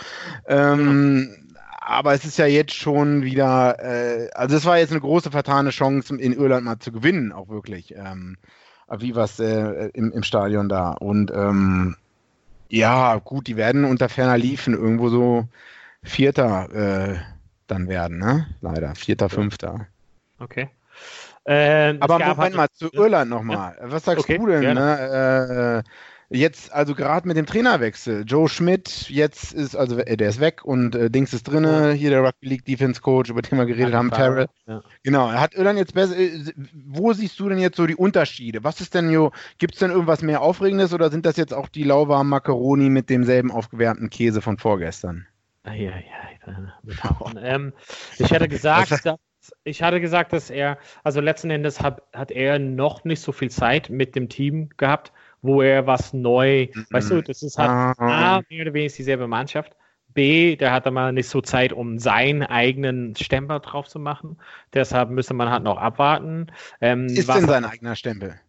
Ähm, 0.47 1.40
aber 1.91 2.13
es 2.13 2.25
ist 2.25 2.37
ja 2.37 2.45
jetzt 2.45 2.73
schon 2.73 3.23
wieder, 3.23 3.77
äh, 3.79 4.29
also 4.33 4.55
es 4.55 4.65
war 4.65 4.77
jetzt 4.77 4.91
eine 4.91 5.01
große 5.01 5.31
vertane 5.31 5.69
Chance, 5.69 6.15
in 6.15 6.33
Irland 6.33 6.65
mal 6.65 6.79
zu 6.79 6.91
gewinnen, 6.91 7.31
auch 7.31 7.49
wirklich. 7.49 7.93
Ähm, 7.95 8.37
wie 8.99 9.15
was 9.15 9.39
äh, 9.39 9.89
im, 9.93 10.11
im 10.11 10.23
Stadion 10.23 10.67
da. 10.67 10.91
Und 10.91 11.31
ähm, 11.31 11.95
ja, 12.69 13.15
gut, 13.17 13.47
die 13.47 13.57
werden 13.57 13.85
unter 13.85 14.09
ferner 14.09 14.37
Liefen 14.37 14.73
irgendwo 14.73 15.09
so 15.09 15.47
Vierter 16.03 16.69
äh, 16.73 17.17
dann 17.67 17.87
werden, 17.87 18.17
ne? 18.17 18.47
Leider. 18.61 18.95
Vierter, 18.95 19.29
Fünfter. 19.29 19.87
Okay. 20.39 20.69
Ähm, 21.45 21.97
Aber 22.01 22.19
Moment 22.19 22.37
halt, 22.37 22.55
mal, 22.55 22.67
zu 22.73 22.91
Irland 22.91 23.29
nochmal. 23.29 23.77
Ja. 23.79 23.91
Was 23.91 24.05
sagst 24.05 24.25
okay, 24.25 24.37
du 24.37 24.47
denn? 24.47 24.75
Ne? 24.75 25.83
Äh, 25.85 25.89
Jetzt, 26.33 26.71
also 26.71 26.95
gerade 26.95 27.27
mit 27.27 27.35
dem 27.35 27.45
Trainerwechsel, 27.45 28.23
Joe 28.25 28.47
Schmidt, 28.47 29.09
jetzt 29.09 29.51
ist, 29.51 29.75
also 29.75 29.97
äh, 29.97 30.15
der 30.15 30.29
ist 30.29 30.39
weg 30.39 30.63
und 30.63 30.95
äh, 30.95 31.09
Dings 31.09 31.33
ist 31.33 31.43
drin, 31.43 31.65
ja. 31.65 31.91
hier 31.91 32.09
der 32.09 32.23
Rugby 32.23 32.47
League 32.47 32.63
Defense 32.63 33.01
Coach, 33.01 33.29
über 33.29 33.41
den 33.41 33.57
wir 33.57 33.65
geredet 33.65 33.93
haben, 33.93 34.11
Farrell. 34.11 34.47
Ja. 34.65 34.81
Genau, 35.03 35.29
hat 35.29 35.57
dann 35.57 35.75
jetzt 35.75 35.93
besser, 35.93 36.17
äh, 36.17 36.31
wo 36.87 37.11
siehst 37.11 37.37
du 37.37 37.49
denn 37.49 37.57
jetzt 37.59 37.75
so 37.75 37.85
die 37.85 37.97
Unterschiede? 37.97 38.63
Was 38.63 38.79
ist 38.79 38.93
denn, 38.93 39.11
gibt 39.57 39.73
es 39.73 39.79
denn 39.81 39.91
irgendwas 39.91 40.21
mehr 40.21 40.41
Aufregendes 40.41 40.93
oder 40.93 41.11
sind 41.11 41.25
das 41.25 41.35
jetzt 41.35 41.53
auch 41.53 41.67
die 41.67 41.83
lauwarmen 41.83 42.29
Macaroni 42.29 42.89
mit 42.89 43.09
demselben 43.09 43.51
aufgewärmten 43.51 44.09
Käse 44.09 44.41
von 44.41 44.57
vorgestern? 44.57 45.27
Ja, 45.65 45.73
ja, 45.73 45.91
ja. 45.91 47.33
ähm, 47.41 47.73
ich 48.17 48.31
hätte 48.31 48.47
gesagt, 48.47 48.91
dass 48.91 49.03
ich 49.63 49.81
hatte 49.81 49.99
gesagt, 49.99 50.33
dass 50.33 50.49
er, 50.49 50.77
also 51.03 51.19
letzten 51.19 51.49
Endes 51.49 51.81
hat, 51.81 52.03
hat 52.13 52.31
er 52.31 52.59
noch 52.59 53.03
nicht 53.03 53.21
so 53.21 53.31
viel 53.31 53.49
Zeit 53.49 53.89
mit 53.89 54.15
dem 54.15 54.29
Team 54.29 54.69
gehabt, 54.77 55.11
wo 55.41 55.61
er 55.61 55.87
was 55.87 56.13
neu, 56.13 56.67
mhm. 56.73 56.85
weißt 56.89 57.11
du, 57.11 57.21
das 57.21 57.41
ist 57.43 57.57
halt 57.57 57.69
ah. 57.69 57.93
A, 58.37 58.41
mehr 58.49 58.61
oder 58.61 58.73
weniger 58.73 58.95
dieselbe 58.95 59.27
Mannschaft. 59.27 59.75
B, 60.13 60.55
der 60.55 60.73
hat 60.73 60.91
mal 60.91 61.13
nicht 61.13 61.29
so 61.29 61.41
Zeit, 61.41 61.71
um 61.71 61.97
seinen 61.97 62.43
eigenen 62.43 63.15
Stempel 63.15 63.59
drauf 63.61 63.87
zu 63.87 63.97
machen. 63.97 64.37
Deshalb 64.73 65.09
müsste 65.09 65.33
man 65.33 65.49
halt 65.49 65.63
noch 65.63 65.77
abwarten. 65.77 66.47
Ähm, 66.81 67.07
ist 67.07 67.29
denn 67.29 67.47
sein 67.47 67.65
eigener 67.65 67.95
Stempel? 67.95 68.39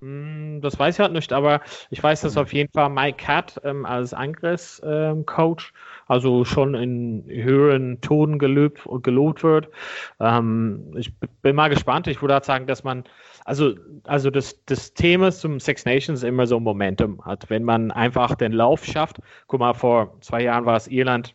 Hm, 0.00 0.60
das 0.60 0.78
weiß 0.78 0.96
ich 0.96 1.00
halt 1.00 1.12
nicht, 1.12 1.32
aber 1.32 1.60
ich 1.90 2.02
weiß, 2.02 2.22
dass 2.22 2.36
auf 2.36 2.52
jeden 2.52 2.70
Fall 2.72 2.90
Mike 2.90 3.16
Cat 3.24 3.60
ähm, 3.64 3.86
als 3.86 4.12
Angriffscoach 4.12 5.72
ähm, 5.72 5.78
also 6.06 6.44
schon 6.44 6.74
in 6.74 7.24
höheren 7.26 8.00
Tonen 8.00 8.38
gelobt, 8.38 8.86
gelobt 9.02 9.42
wird. 9.42 9.70
Ähm, 10.20 10.92
ich 10.96 11.16
bin 11.42 11.56
mal 11.56 11.68
gespannt. 11.70 12.06
Ich 12.06 12.20
würde 12.20 12.34
halt 12.34 12.44
sagen, 12.44 12.66
dass 12.66 12.84
man 12.84 13.04
also, 13.44 13.74
also 14.04 14.30
das, 14.30 14.64
das 14.66 14.94
Thema 14.94 15.30
zum 15.32 15.60
Six 15.60 15.84
Nations 15.84 16.22
immer 16.22 16.46
so 16.46 16.60
Momentum 16.60 17.24
hat. 17.24 17.48
Wenn 17.50 17.64
man 17.64 17.90
einfach 17.90 18.34
den 18.34 18.52
Lauf 18.52 18.84
schafft, 18.84 19.18
guck 19.46 19.60
mal, 19.60 19.74
vor 19.74 20.16
zwei 20.20 20.42
Jahren 20.42 20.66
war 20.66 20.76
es 20.76 20.88
Irland, 20.88 21.34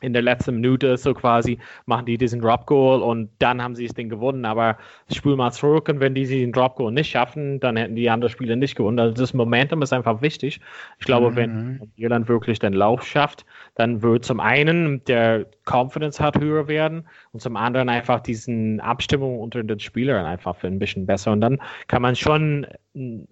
in 0.00 0.12
der 0.12 0.22
letzten 0.22 0.54
Minute 0.54 0.96
so 0.96 1.12
quasi 1.12 1.58
machen 1.86 2.06
die 2.06 2.18
diesen 2.18 2.40
Drop 2.40 2.66
Goal 2.66 3.02
und 3.02 3.30
dann 3.38 3.62
haben 3.62 3.74
sie 3.74 3.86
das 3.86 3.94
Ding 3.94 4.08
gewonnen. 4.08 4.44
Aber 4.44 4.76
spül 5.12 5.36
mal 5.36 5.50
zurück 5.50 5.88
und 5.88 6.00
wenn 6.00 6.14
die 6.14 6.24
diesen 6.24 6.52
Drop 6.52 6.76
Goal 6.76 6.92
nicht 6.92 7.10
schaffen, 7.10 7.58
dann 7.60 7.76
hätten 7.76 7.96
die 7.96 8.08
anderen 8.08 8.30
Spiele 8.32 8.56
nicht 8.56 8.76
gewonnen. 8.76 8.98
Also 8.98 9.14
das 9.14 9.34
Momentum 9.34 9.82
ist 9.82 9.92
einfach 9.92 10.22
wichtig. 10.22 10.60
Ich 10.98 11.06
glaube, 11.06 11.30
mhm. 11.30 11.36
wenn 11.36 11.92
Irland 11.96 12.28
wirklich 12.28 12.58
den 12.58 12.74
Lauf 12.74 13.04
schafft, 13.04 13.44
dann 13.74 14.02
wird 14.02 14.24
zum 14.24 14.40
einen 14.40 15.02
der 15.04 15.46
Confidence 15.64 16.20
hat 16.20 16.38
höher 16.38 16.68
werden 16.68 17.06
und 17.32 17.40
zum 17.40 17.56
anderen 17.56 17.88
einfach 17.88 18.20
diesen 18.20 18.80
Abstimmung 18.80 19.40
unter 19.40 19.62
den 19.62 19.80
Spielern 19.80 20.24
einfach 20.24 20.56
für 20.56 20.68
ein 20.68 20.78
bisschen 20.78 21.06
besser. 21.06 21.32
Und 21.32 21.40
dann 21.40 21.58
kann 21.88 22.02
man 22.02 22.14
schon, 22.16 22.66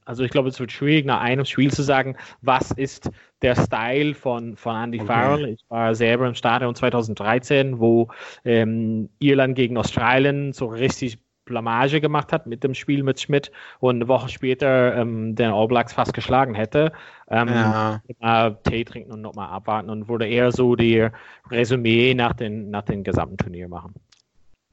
also 0.05 0.25
ich 0.25 0.31
glaube, 0.31 0.49
es 0.49 0.61
wird 0.61 0.73
schwierig, 0.73 1.07
nach 1.07 1.21
einem 1.21 1.45
Spiel 1.45 1.71
zu 1.71 1.83
sagen, 1.83 2.17
was 2.43 2.73
ist 2.73 3.11
der 3.47 3.55
Style 3.55 4.15
von, 4.15 4.57
von 4.57 4.75
Andy 4.75 4.99
okay. 4.99 5.07
Farrell. 5.07 5.49
Ich 5.51 5.65
war 5.69 5.95
selber 5.95 6.27
im 6.27 6.35
Stadion 6.35 6.75
2013, 6.75 7.79
wo 7.79 8.09
ähm, 8.45 9.09
Irland 9.21 9.55
gegen 9.55 9.79
Australien 9.79 10.53
so 10.53 10.67
richtig 10.67 11.19
Blamage 11.45 12.01
gemacht 12.01 12.33
hat 12.33 12.49
mit 12.49 12.65
dem 12.65 12.75
Spiel 12.75 13.05
mit 13.05 13.21
Schmidt 13.21 13.53
und 13.79 13.97
eine 13.97 14.09
Woche 14.09 14.29
später 14.29 14.97
ähm, 14.97 15.37
den 15.37 15.53
All 15.53 15.69
Blacks 15.69 15.93
fast 15.93 16.13
geschlagen 16.13 16.57
hätte. 16.57 16.91
Ähm, 17.31 17.49
ja. 17.49 18.51
Tee 18.65 18.85
trinken 18.85 19.13
und 19.13 19.23
nochmal 19.23 19.51
abwarten 19.51 19.91
und 19.91 20.09
würde 20.09 20.27
eher 20.27 20.51
so 20.51 20.75
die 20.75 21.09
Resümee 21.49 22.15
nach, 22.15 22.33
den, 22.33 22.71
nach 22.71 22.83
dem 22.83 23.05
gesamten 23.05 23.37
Turnier 23.37 23.69
machen. 23.69 23.95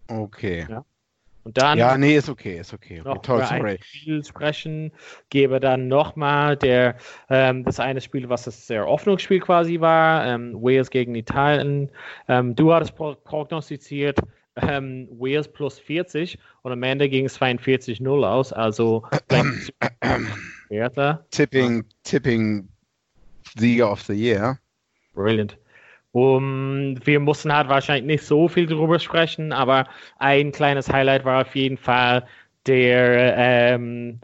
Okay. 0.07 0.65
Ja? 0.67 0.83
Und 1.43 1.57
dann 1.57 1.77
ja, 1.77 1.97
nee, 1.97 2.15
ist 2.15 2.29
okay, 2.29 2.59
ist 2.59 2.73
okay. 2.73 3.01
noch 3.03 3.21
Toll, 3.21 3.39
über 3.39 3.47
sorry. 3.47 3.71
ein 3.71 3.77
Spiel 3.81 4.23
sprechen, 4.23 4.91
gebe 5.29 5.59
dann 5.59 5.87
nochmal 5.89 6.55
der 6.55 6.95
ähm, 7.29 7.65
das 7.65 7.79
eine 7.79 7.99
Spiel, 7.99 8.29
was 8.29 8.43
das 8.43 8.65
sehr 8.65 8.85
Hoffnungsspiel 8.85 9.41
quasi 9.41 9.79
war, 9.81 10.25
ähm, 10.25 10.53
Wales 10.55 10.89
gegen 10.89 11.15
Italien. 11.15 11.89
Ähm, 12.29 12.55
du 12.55 12.73
hattest 12.73 12.95
pro 12.95 13.15
prognostiziert 13.15 14.19
ähm, 14.55 15.07
Wales 15.11 15.47
plus 15.47 15.79
40 15.79 16.37
und 16.61 16.71
am 16.71 16.83
Ende 16.83 17.09
ging 17.09 17.25
es 17.25 17.39
42-0 17.39 18.27
aus, 18.27 18.53
also. 18.53 19.03
Tipping, 21.31 21.83
Tipping 22.03 22.67
Sieger 23.57 23.91
of 23.91 24.01
the 24.01 24.13
Year. 24.13 24.59
Brilliant. 25.13 25.57
Um, 26.13 26.95
wir 27.05 27.19
mussten 27.19 27.51
halt 27.53 27.69
wahrscheinlich 27.69 28.05
nicht 28.05 28.25
so 28.25 28.47
viel 28.47 28.67
drüber 28.67 28.99
sprechen, 28.99 29.51
aber 29.51 29.87
ein 30.19 30.51
kleines 30.51 30.91
Highlight 30.91 31.25
war 31.25 31.41
auf 31.41 31.55
jeden 31.55 31.77
Fall 31.77 32.27
der 32.67 33.35
ähm, 33.37 34.21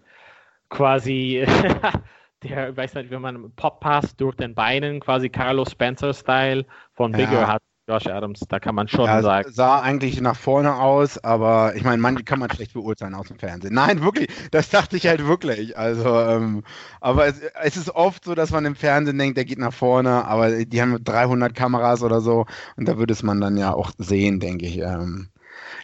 quasi 0.70 1.46
der, 2.44 2.70
ich 2.72 2.78
weiß 2.78 2.96
nicht, 2.96 3.12
wie 3.12 3.18
man 3.18 3.52
Pop-Pass 3.56 4.16
durch 4.18 4.36
den 4.36 4.56
Beinen, 4.56 5.00
quasi 5.02 5.30
Carlos 5.30 5.72
Spencer-Style 5.72 6.66
von 6.94 7.16
Bigger 7.16 7.42
Ja. 7.42 7.48
hat 7.48 7.64
Josh 7.90 8.08
Adams. 8.08 8.40
Da 8.48 8.60
kann 8.60 8.76
man 8.76 8.88
schon 8.88 9.06
Ja, 9.06 9.22
sagen. 9.22 9.52
sah 9.52 9.82
eigentlich 9.82 10.22
nach 10.22 10.36
vorne 10.36 10.76
aus, 10.76 11.18
aber 11.24 11.76
ich 11.76 11.84
meine, 11.84 12.02
manche 12.02 12.24
kann 12.24 12.40
man 12.40 12.52
schlecht 12.52 12.74
beurteilen 12.74 13.16
aus 13.16 13.28
dem 13.28 13.40
Fernsehen. 13.40 13.74
Nein, 13.74 14.02
wirklich, 14.04 14.30
das 14.52 14.70
dachte 14.70 14.96
ich 14.96 15.08
halt 15.08 15.26
wirklich. 15.26 15.78
Also, 15.78 16.08
ähm, 16.20 16.64
aber 17.02 17.26
es, 17.28 17.42
es 17.64 17.78
ist 17.78 17.90
oft 17.96 18.24
so, 18.26 18.36
dass 18.36 18.52
man 18.52 18.66
im 18.66 18.76
Fernsehen 18.76 19.18
denkt, 19.18 19.38
der 19.38 19.46
geht 19.46 19.58
nach 19.58 19.74
vorne, 19.74 20.26
aber 20.26 20.66
die 20.66 20.82
haben 20.82 21.04
300 21.04 21.56
Kameras 21.56 22.04
oder 22.04 22.22
so 22.22 22.46
und 22.76 22.88
da 22.88 22.98
würde 22.98 23.14
es 23.14 23.24
man 23.24 23.42
dann 23.42 23.58
ja 23.58 23.74
auch 23.74 23.92
sehen, 23.98 24.40
denke 24.40 24.66
ich. 24.68 24.78
Ähm, 24.78 25.30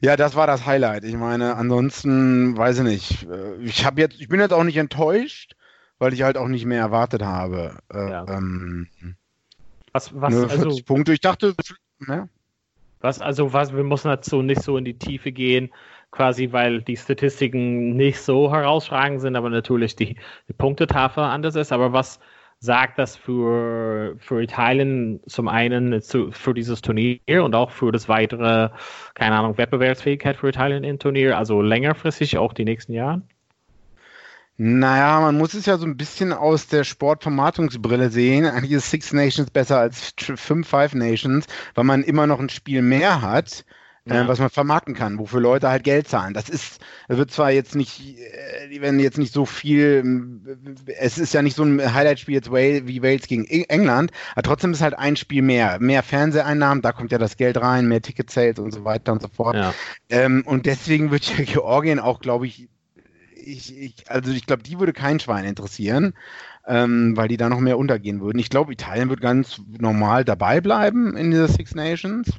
ja, 0.01 0.15
das 0.15 0.35
war 0.35 0.47
das 0.47 0.65
Highlight. 0.65 1.03
Ich 1.03 1.15
meine, 1.15 1.55
ansonsten 1.55 2.55
weiß 2.57 2.79
ich 2.79 2.83
nicht. 2.83 3.23
äh, 3.29 3.55
Ich 3.63 3.85
habe 3.85 4.01
jetzt, 4.01 4.19
ich 4.19 4.27
bin 4.27 4.39
jetzt 4.39 4.53
auch 4.53 4.63
nicht 4.63 4.77
enttäuscht, 4.77 5.55
weil 5.99 6.13
ich 6.13 6.21
halt 6.23 6.37
auch 6.37 6.47
nicht 6.47 6.65
mehr 6.65 6.79
erwartet 6.79 7.23
habe. 7.23 7.77
Äh, 7.91 8.09
Ja. 8.11 8.25
ähm, 8.27 8.87
Was, 9.93 10.11
was, 10.13 10.33
ne, 10.33 10.41
also, 10.43 10.63
40 10.63 10.85
Punkte. 10.85 11.13
Ich 11.13 11.21
dachte, 11.21 11.55
ne? 11.99 12.29
was, 13.05 13.21
also 13.21 13.53
was, 13.53 13.73
wir 13.73 13.83
müssen 13.83 14.09
dazu 14.09 14.41
nicht 14.41 14.61
so 14.63 14.77
in 14.77 14.85
die 14.85 14.97
Tiefe 14.97 15.31
gehen, 15.31 15.69
quasi, 16.11 16.51
weil 16.51 16.81
die 16.81 16.97
Statistiken 16.97 17.95
nicht 17.95 18.19
so 18.19 18.51
herausragend 18.51 19.21
sind, 19.21 19.35
aber 19.35 19.49
natürlich 19.49 19.95
die, 19.95 20.15
die 20.47 20.53
Punktetafel 20.53 21.23
anders 21.23 21.55
ist. 21.55 21.71
Aber 21.71 21.93
was 21.93 22.19
sagt 22.59 22.97
das 22.97 23.15
für, 23.15 24.15
für 24.17 24.41
Italien 24.41 25.21
zum 25.27 25.47
einen 25.47 26.01
zu, 26.01 26.31
für 26.31 26.53
dieses 26.53 26.81
Turnier 26.81 27.19
und 27.43 27.53
auch 27.53 27.71
für 27.71 27.91
das 27.91 28.09
weitere, 28.09 28.69
keine 29.13 29.35
Ahnung, 29.35 29.57
Wettbewerbsfähigkeit 29.57 30.37
für 30.37 30.49
Italien 30.49 30.83
im 30.83 30.97
Turnier, 30.99 31.37
also 31.37 31.61
längerfristig 31.61 32.37
auch 32.37 32.53
die 32.53 32.65
nächsten 32.65 32.93
Jahre? 32.93 33.21
Naja, 34.57 35.19
man 35.19 35.37
muss 35.37 35.53
es 35.53 35.65
ja 35.65 35.77
so 35.77 35.85
ein 35.85 35.97
bisschen 35.97 36.31
aus 36.31 36.67
der 36.67 36.85
Sportvermarktungsbrille 36.85 38.09
sehen. 38.09 38.45
Eigentlich 38.45 38.71
ist 38.71 38.89
Six 38.89 39.11
Nations 39.11 39.49
besser 39.51 39.79
als 39.79 40.13
fünf 40.17 40.67
Five 40.69 40.93
Nations, 40.93 41.45
weil 41.73 41.83
man 41.83 42.03
immer 42.03 42.25
noch 42.25 42.39
ein 42.39 42.47
Spiel 42.49 42.81
mehr 42.81 43.21
hat, 43.21 43.65
Ja. 44.05 44.21
äh, 44.23 44.27
was 44.29 44.39
man 44.39 44.49
vermarkten 44.49 44.93
kann, 44.93 45.19
wofür 45.19 45.41
Leute 45.41 45.67
halt 45.69 45.83
Geld 45.83 46.07
zahlen. 46.07 46.33
Das 46.33 46.47
ist, 46.47 46.79
das 47.09 47.17
wird 47.17 47.31
zwar 47.31 47.51
jetzt 47.51 47.75
nicht, 47.75 47.99
äh, 48.17 48.69
die 48.69 48.79
werden 48.81 48.97
jetzt 48.99 49.17
nicht 49.17 49.33
so 49.33 49.45
viel, 49.45 50.39
es 50.99 51.17
ist 51.17 51.33
ja 51.33 51.41
nicht 51.41 51.57
so 51.57 51.63
ein 51.63 51.93
Highlight-Spiel 51.93 52.35
jetzt 52.35 52.49
wie 52.51 53.03
Wales 53.03 53.27
gegen 53.27 53.43
England, 53.45 54.11
aber 54.35 54.43
trotzdem 54.43 54.71
ist 54.71 54.81
halt 54.81 54.97
ein 54.97 55.17
Spiel 55.17 55.41
mehr. 55.41 55.79
Mehr 55.81 56.01
Fernseheinnahmen, 56.01 56.81
da 56.81 56.93
kommt 56.93 57.11
ja 57.11 57.17
das 57.17 57.35
Geld 57.35 57.57
rein, 57.57 57.87
mehr 57.89 58.01
Ticket-Sales 58.01 58.59
und 58.59 58.71
so 58.73 58.85
weiter 58.85 59.11
und 59.11 59.21
so 59.21 59.27
fort. 59.27 59.55
Ja. 59.55 59.73
Ähm, 60.09 60.43
und 60.45 60.65
deswegen 60.65 61.11
wird 61.11 61.25
ja 61.37 61.43
Georgien 61.43 61.99
auch, 61.99 62.19
glaube 62.21 62.47
ich, 62.47 62.69
ich, 63.45 63.77
ich, 63.77 63.95
also 64.09 64.31
ich 64.31 64.45
glaube, 64.45 64.63
die 64.63 64.79
würde 64.79 64.93
kein 64.93 65.19
Schwein 65.19 65.45
interessieren, 65.45 66.13
ähm, 66.67 67.15
weil 67.15 67.27
die 67.27 67.37
da 67.37 67.49
noch 67.49 67.59
mehr 67.59 67.77
untergehen 67.77 68.21
würden. 68.21 68.39
Ich 68.39 68.49
glaube, 68.49 68.73
Italien 68.73 69.09
wird 69.09 69.21
ganz 69.21 69.61
normal 69.77 70.25
dabei 70.25 70.61
bleiben 70.61 71.15
in 71.15 71.31
dieser 71.31 71.47
Six 71.47 71.75
Nations. 71.75 72.29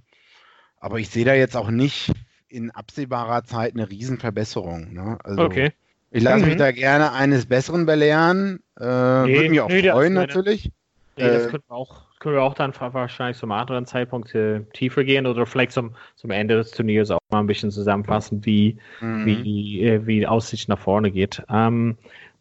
Aber 0.78 0.98
ich 0.98 1.08
sehe 1.08 1.24
da 1.24 1.34
jetzt 1.34 1.56
auch 1.56 1.70
nicht 1.70 2.12
in 2.48 2.70
absehbarer 2.70 3.44
Zeit 3.44 3.74
eine 3.74 3.88
Riesenverbesserung. 3.90 4.92
Ne? 4.92 5.18
Also, 5.24 5.42
Okay. 5.42 5.72
Ich 6.10 6.22
lasse 6.22 6.44
mich 6.46 6.54
Mhm. 6.54 6.58
da 6.58 6.70
gerne 6.70 7.12
eines 7.12 7.46
Besseren 7.46 7.84
belehren. 7.84 8.60
Äh, 8.78 8.84
würde 8.84 9.50
mich 9.50 9.60
auch 9.60 9.68
nee, 9.68 9.82
freuen, 9.82 10.14
meine- 10.14 10.26
natürlich. 10.28 10.70
Nee, 11.16 11.24
das 11.30 11.46
Äh, 11.46 11.50
können 11.50 11.64
wir 11.68 11.74
auch, 11.74 12.05
können 12.26 12.38
wir 12.38 12.42
auch 12.42 12.54
dann 12.54 12.72
wahrscheinlich 12.80 13.38
zum 13.38 13.52
anderen 13.52 13.86
Zeitpunkt 13.86 14.34
äh, 14.34 14.64
tiefer 14.72 15.04
gehen 15.04 15.26
oder 15.28 15.46
vielleicht 15.46 15.70
zum, 15.70 15.94
zum 16.16 16.32
Ende 16.32 16.56
des 16.56 16.72
Turniers 16.72 17.12
auch 17.12 17.20
mal 17.30 17.38
ein 17.38 17.46
bisschen 17.46 17.70
zusammenfassen, 17.70 18.44
wie, 18.44 18.78
Mhm. 19.00 19.24
wie, 19.24 19.80
äh, 19.84 20.04
wie 20.06 20.18
die 20.20 20.26
Aussicht 20.26 20.68
nach 20.68 20.78
vorne 20.80 21.12
geht. 21.12 21.40
Ähm, 21.48 21.96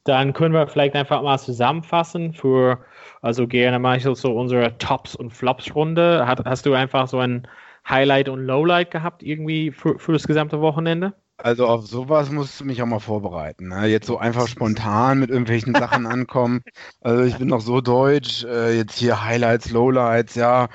dann 0.05 0.33
können 0.33 0.55
wir 0.55 0.67
vielleicht 0.67 0.95
einfach 0.95 1.21
mal 1.21 1.37
zusammenfassen 1.37 2.33
für, 2.33 2.83
also 3.21 3.47
gerne 3.47 3.77
mal 3.77 3.99
so 3.99 4.15
so 4.15 4.35
unsere 4.35 4.75
Tops- 4.79 5.15
und 5.15 5.31
Flops-Runde. 5.31 6.25
Hat, 6.27 6.43
hast 6.45 6.65
du 6.65 6.73
einfach 6.73 7.07
so 7.07 7.19
ein 7.19 7.47
Highlight 7.87 8.27
und 8.29 8.43
Lowlight 8.43 8.89
gehabt 8.91 9.21
irgendwie 9.21 9.71
für, 9.71 9.99
für 9.99 10.13
das 10.13 10.25
gesamte 10.27 10.61
Wochenende? 10.61 11.13
Also 11.37 11.67
auf 11.67 11.85
sowas 11.85 12.31
musst 12.31 12.59
du 12.59 12.65
mich 12.65 12.81
auch 12.81 12.87
mal 12.87 12.99
vorbereiten. 12.99 13.69
Ne? 13.69 13.87
Jetzt 13.87 14.07
so 14.07 14.17
einfach 14.17 14.47
spontan 14.47 15.19
mit 15.19 15.29
irgendwelchen 15.29 15.75
Sachen 15.75 16.05
ankommen. 16.07 16.63
Also 17.01 17.23
ich 17.23 17.37
bin 17.37 17.47
noch 17.47 17.61
so 17.61 17.81
deutsch. 17.81 18.43
Äh, 18.45 18.77
jetzt 18.77 18.97
hier 18.97 19.23
Highlights, 19.23 19.69
Lowlights, 19.69 20.35
ja. 20.35 20.69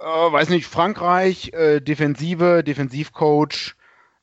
Äh, 0.00 0.04
weiß 0.32 0.48
nicht, 0.50 0.66
Frankreich, 0.66 1.52
äh, 1.54 1.80
Defensive, 1.80 2.62
Defensivcoach, 2.64 3.74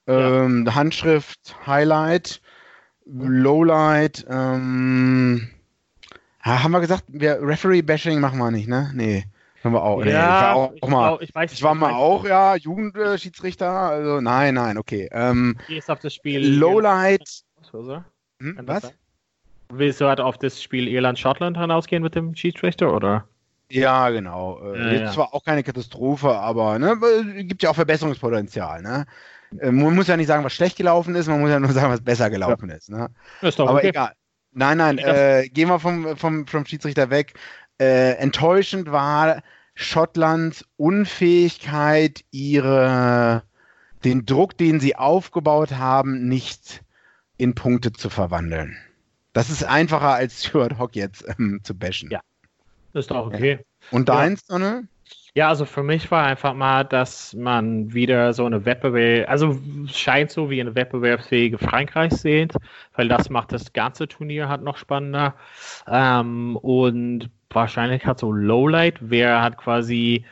ähm, 0.08 0.75
Handschrift, 0.75 1.56
Highlight, 1.65 2.41
Lowlight, 3.06 4.25
ähm, 4.30 5.49
ja, 6.45 6.63
haben 6.63 6.71
wir 6.71 6.80
gesagt, 6.80 7.04
wir 7.08 7.39
Referee-Bashing 7.41 8.19
machen 8.19 8.39
wir 8.39 8.52
nicht, 8.52 8.67
ne? 8.67 8.91
Nee. 8.93 9.25
Haben 9.63 9.74
wir 9.74 9.84
auch. 9.84 10.04
nee, 10.04 10.10
ich 10.10 10.15
war 10.15 10.56
auch, 10.56 10.74
ich, 10.74 10.82
mal. 10.88 11.08
glaub, 11.10 11.22
ich 11.22 11.36
weiß 11.36 11.52
Ich 11.54 11.63
war 11.63 11.76
mal 11.76 11.93
auch, 11.93 12.26
ja, 12.26 12.56
Jugendschiedsrichter. 12.56 13.69
Also 13.69 14.22
nein, 14.22 14.54
nein, 14.54 14.78
okay. 14.78 15.10
Ähm, 15.12 15.58
Wie 15.67 15.78
ist 15.78 15.89
auf 15.89 16.00
das 16.00 16.13
Spiel 16.13 16.48
Lowlight. 16.48 17.43
Hm, 18.41 18.58
was? 18.63 18.84
sein? 18.84 18.91
Willst 19.72 20.02
du 20.02 20.08
halt 20.08 20.19
auf 20.19 20.38
das 20.38 20.63
Spiel 20.63 20.88
Irland-Schottland 20.88 21.58
hinausgehen 21.58 22.02
mit 22.02 22.15
dem 22.15 22.36
Schiedsrichter, 22.36 22.93
oder? 22.93 23.28
Ja, 23.69 24.10
genau. 24.10 24.60
Äh, 24.63 24.80
Ja, 24.80 24.91
jetzt 24.91 25.02
ja. 25.02 25.12
zwar 25.12 25.34
auch 25.34 25.43
keine 25.43 25.63
Katastrophe, 25.63 26.30
aber 26.30 26.80
ne, 26.80 26.98
gibt 27.43 27.62
ja 27.62 27.69
auch 27.69 27.76
Verbesserungspotenzial. 27.76 28.82
Ne? 28.82 29.06
Äh, 29.60 29.72
man 29.72 29.93
muss 29.93 30.08
ja 30.08 30.17
nicht 30.17 30.28
sagen, 30.28 30.43
was 30.43 30.54
schlecht 30.54 30.78
gelaufen 30.78 31.15
ist, 31.15 31.28
man 31.28 31.39
muss 31.39 31.52
ja 31.52 31.60
nur 31.60 31.72
sagen, 31.72 31.91
was 31.91 32.02
besser 32.02 32.30
gelaufen 32.30 32.69
ist. 32.69 32.89
Ne? 32.89 33.10
Ist 33.41 33.60
doch 33.60 33.67
Aber 33.67 33.78
okay. 33.78 33.89
egal. 33.89 34.13
Nein, 34.52 34.78
nein, 34.78 34.98
äh, 34.98 35.48
gehen 35.52 35.69
wir 35.69 35.80
vom, 35.80 36.17
vom, 36.17 36.48
vom 36.48 36.65
Schiedsrichter 36.65 37.12
weg. 37.12 37.34
Äh, 37.80 38.13
enttäuschend 38.15 38.92
war 38.92 39.42
Schottlands 39.74 40.65
Unfähigkeit, 40.76 42.26
ihre, 42.32 43.44
den 44.04 44.26
Druck, 44.26 44.58
den 44.58 44.80
sie 44.80 44.96
aufgebaut 44.96 45.72
haben, 45.72 46.28
nicht 46.28 46.84
in 47.38 47.56
Punkte 47.56 47.94
zu 47.94 48.10
verwandeln. 48.10 48.78
Das 49.32 49.50
ist 49.50 49.63
einfacher 49.63 50.13
als 50.13 50.44
Stuart 50.46 50.78
Hock 50.78 50.96
jetzt 50.96 51.26
ähm, 51.38 51.62
zu 51.63 51.74
bashen. 51.74 52.10
Ja. 52.12 52.20
Ist 52.94 53.12
doch 53.12 53.28
okay. 53.28 53.60
Und 53.92 54.10
Ja. 54.10 54.15
deins, 54.15 54.46
Sonne? 54.46 54.88
Ja, 55.36 55.48
also 55.48 55.65
für 55.65 55.84
mich 55.84 56.10
war 56.12 56.26
einfach 56.26 56.54
mal, 56.56 56.84
dass 56.84 57.34
man 57.36 57.94
wieder 57.94 58.34
so 58.34 58.46
eine 58.46 58.65
Wettbewerb, 58.65 59.30
also 59.30 59.58
scheint 59.88 60.32
so 60.32 60.50
wie 60.50 60.60
eine 60.60 60.74
wettbewerbsfähige 60.76 61.58
Frankreich 61.60 62.13
sieht, 62.13 62.54
weil 62.96 63.08
das 63.08 63.30
macht 63.30 63.52
das 63.52 63.72
ganze 63.74 64.08
Turnier 64.08 64.50
halt 64.50 64.63
noch 64.63 64.78
spannender. 64.78 65.36
Ähm, 65.88 66.56
und 66.58 67.30
wahrscheinlich 67.52 68.06
hat 68.06 68.20
so 68.20 68.32
Lowlight, 68.32 68.98
wer 69.02 69.42
hat 69.42 69.58
quasi, 69.58 70.26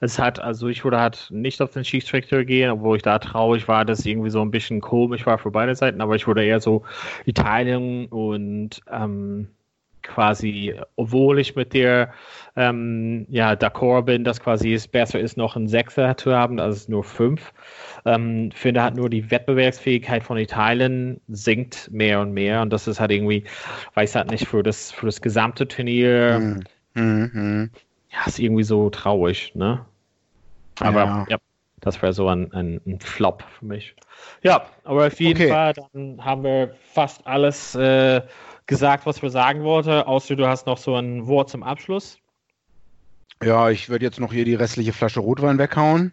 es 0.00 0.18
hat, 0.18 0.40
also 0.40 0.68
ich 0.68 0.82
würde 0.84 0.98
halt 1.00 1.28
nicht 1.30 1.60
auf 1.60 1.72
den 1.72 1.84
Schiedsrichter 1.84 2.44
gehen, 2.44 2.70
obwohl 2.70 2.96
ich 2.96 3.02
da 3.02 3.18
traurig 3.18 3.68
war, 3.68 3.84
dass 3.84 4.04
irgendwie 4.06 4.30
so 4.30 4.40
ein 4.42 4.50
bisschen 4.50 4.80
komisch 4.80 5.26
war 5.26 5.38
für 5.38 5.50
beide 5.50 5.74
Seiten, 5.76 6.00
aber 6.00 6.16
ich 6.16 6.26
würde 6.26 6.44
eher 6.44 6.60
so 6.60 6.84
Italien 7.26 8.06
und 8.06 8.80
ähm, 8.90 9.48
quasi, 10.08 10.74
obwohl 10.96 11.38
ich 11.38 11.54
mit 11.54 11.72
der 11.74 12.12
ähm, 12.56 13.26
ja, 13.28 13.52
d'accord 13.52 14.02
bin, 14.02 14.24
dass 14.24 14.40
quasi 14.40 14.72
es 14.72 14.88
besser 14.88 15.20
ist, 15.20 15.36
noch 15.36 15.54
einen 15.54 15.68
Sechser 15.68 16.16
zu 16.16 16.34
haben, 16.34 16.58
als 16.58 16.88
nur 16.88 17.04
fünf. 17.04 17.52
Ähm, 18.04 18.50
finde 18.52 18.82
halt 18.82 18.96
nur 18.96 19.08
die 19.10 19.30
Wettbewerbsfähigkeit 19.30 20.24
von 20.24 20.38
Italien 20.38 21.20
sinkt 21.28 21.90
mehr 21.92 22.20
und 22.20 22.32
mehr 22.32 22.62
und 22.62 22.72
das 22.72 22.88
ist 22.88 22.98
halt 22.98 23.12
irgendwie, 23.12 23.44
weiß 23.94 24.16
halt 24.16 24.30
nicht, 24.30 24.46
für 24.46 24.62
das, 24.62 24.90
für 24.90 25.06
das 25.06 25.20
gesamte 25.20 25.68
Turnier. 25.68 26.40
Mhm. 26.94 27.70
ja, 28.10 28.18
ist 28.26 28.38
irgendwie 28.38 28.64
so 28.64 28.90
traurig, 28.90 29.54
ne? 29.54 29.84
Aber 30.80 31.04
Ja. 31.04 31.26
ja, 31.28 31.38
das 31.80 32.00
wäre 32.02 32.12
so 32.12 32.28
ein, 32.28 32.52
ein, 32.52 32.80
ein 32.86 33.00
Flop 33.00 33.42
für 33.58 33.66
mich. 33.66 33.94
Ja, 34.42 34.66
aber 34.84 35.06
auf 35.06 35.20
jeden 35.20 35.36
Okay. 35.36 35.48
Fall, 35.48 35.72
dann 35.74 36.24
haben 36.24 36.42
wir 36.44 36.74
fast 36.92 37.26
alles 37.26 37.74
äh, 37.74 38.22
gesagt, 38.68 39.06
was 39.06 39.20
wir 39.20 39.30
sagen 39.30 39.64
wollten, 39.64 39.90
außer 39.90 40.36
du 40.36 40.46
hast 40.46 40.66
noch 40.66 40.78
so 40.78 40.94
ein 40.94 41.26
Wort 41.26 41.50
zum 41.50 41.64
Abschluss. 41.64 42.18
Ja, 43.42 43.70
ich 43.70 43.88
würde 43.88 44.04
jetzt 44.04 44.20
noch 44.20 44.32
hier 44.32 44.44
die 44.44 44.54
restliche 44.54 44.92
Flasche 44.92 45.20
Rotwein 45.20 45.58
weghauen. 45.58 46.12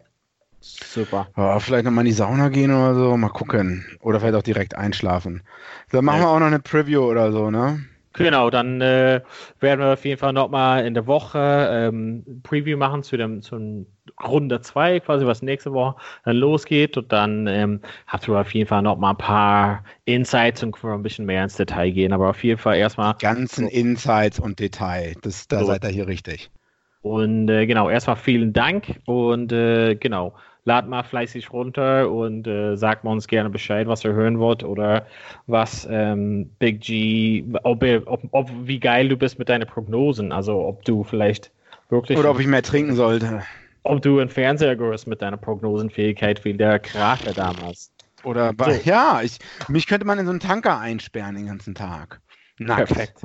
Super. 0.61 1.27
Ja, 1.37 1.59
vielleicht 1.59 1.85
nochmal 1.85 2.05
in 2.05 2.09
die 2.09 2.15
Sauna 2.15 2.49
gehen 2.49 2.71
oder 2.71 2.95
so, 2.95 3.17
mal 3.17 3.29
gucken. 3.29 3.85
Oder 3.99 4.19
vielleicht 4.19 4.35
auch 4.35 4.43
direkt 4.43 4.75
einschlafen. 4.75 5.43
Dann 5.91 6.05
machen 6.05 6.21
ja. 6.21 6.25
wir 6.25 6.29
auch 6.29 6.39
noch 6.39 6.47
eine 6.47 6.59
Preview 6.59 7.03
oder 7.03 7.31
so, 7.31 7.51
ne? 7.51 7.85
Genau, 8.17 8.49
dann 8.49 8.82
äh, 8.82 9.21
werden 9.60 9.80
wir 9.82 9.93
auf 9.93 10.06
jeden 10.06 10.19
Fall 10.19 10.34
nochmal 10.34 10.86
in 10.86 10.93
der 10.93 11.06
Woche 11.06 11.67
ähm, 11.71 12.41
Preview 12.43 12.78
machen 12.78 13.04
zu 13.04 13.17
dem 13.17 13.41
zu 13.41 13.86
Runde 14.23 14.62
2, 14.62 15.01
quasi 15.01 15.25
was 15.25 15.41
nächste 15.41 15.73
Woche 15.73 15.95
dann 16.23 16.38
losgeht. 16.38 16.97
Und 16.97 17.12
dann 17.12 17.47
ähm, 17.47 17.82
habt 18.08 18.28
ihr 18.28 18.39
auf 18.39 18.54
jeden 18.54 18.67
Fall 18.67 18.82
nochmal 18.82 19.13
ein 19.13 19.17
paar 19.17 19.84
Insights 20.06 20.63
und 20.63 20.71
können 20.71 20.93
wir 20.93 20.97
ein 20.97 21.04
bisschen 21.04 21.25
mehr 21.25 21.43
ins 21.43 21.58
Detail 21.58 21.91
gehen. 21.91 22.13
Aber 22.13 22.30
auf 22.30 22.43
jeden 22.43 22.60
Fall 22.60 22.78
erstmal. 22.78 23.15
Die 23.15 23.25
ganzen 23.25 23.67
Insights 23.67 24.39
und 24.39 24.60
Detail, 24.60 25.15
das, 25.21 25.47
da 25.47 25.60
so. 25.60 25.65
seid 25.65 25.84
ihr 25.84 25.89
hier 25.89 26.08
richtig. 26.08 26.49
Und 27.01 27.49
äh, 27.49 27.67
genau, 27.67 27.89
erstmal 27.89 28.15
vielen 28.15 28.54
Dank 28.54 28.99
und 29.06 29.51
äh, 29.51 29.95
genau 29.95 30.34
lad 30.65 30.88
mal 30.88 31.04
fleißig 31.04 31.54
runter 31.54 32.12
und 32.12 32.47
äh, 32.47 32.75
sagt 32.75 33.04
mal 33.04 33.12
uns 33.12 33.28
gerne 33.28 33.49
Bescheid, 33.49 33.88
was 33.88 34.04
ihr 34.04 34.13
hören 34.13 34.39
wollt 34.39 34.63
oder 34.63 35.06
was 35.47 35.88
ähm, 35.89 36.49
Big 36.60 36.82
G, 36.82 37.45
ob, 37.63 37.84
ob, 38.06 38.23
ob, 38.32 38.51
wie 38.63 38.80
geil 38.80 39.08
du 39.08 39.15
bist 39.15 39.39
mit 39.39 39.47
deinen 39.47 39.67
Prognosen. 39.67 40.32
Also 40.32 40.60
ob 40.65 40.84
du 40.84 41.04
vielleicht 41.04 41.51
wirklich. 41.89 42.17
Oder 42.17 42.32
ob 42.32 42.39
ich 42.39 42.47
mehr 42.47 42.63
trinken 42.63 42.95
sollte. 42.95 43.43
Ob 43.84 44.01
du 44.01 44.19
ein 44.19 44.30
Fernseher 44.30 44.75
gehörst 44.75 45.06
mit 45.06 45.21
deiner 45.21 45.38
Prognosenfähigkeit 45.38 46.43
wie 46.43 46.56
der 46.56 46.80
Kracher 46.80 47.34
damals. 47.34 47.91
Oder 48.23 48.54
so. 48.58 48.71
ja, 48.84 49.21
ich, 49.21 49.38
mich 49.67 49.86
könnte 49.86 50.08
man 50.08 50.17
in 50.17 50.25
so 50.25 50.32
einen 50.32 50.39
Tanker 50.39 50.80
einsperren 50.80 51.36
den 51.36 51.45
ganzen 51.45 51.75
Tag. 51.75 52.19
Nackt. 52.58 52.88
Perfekt. 52.88 53.21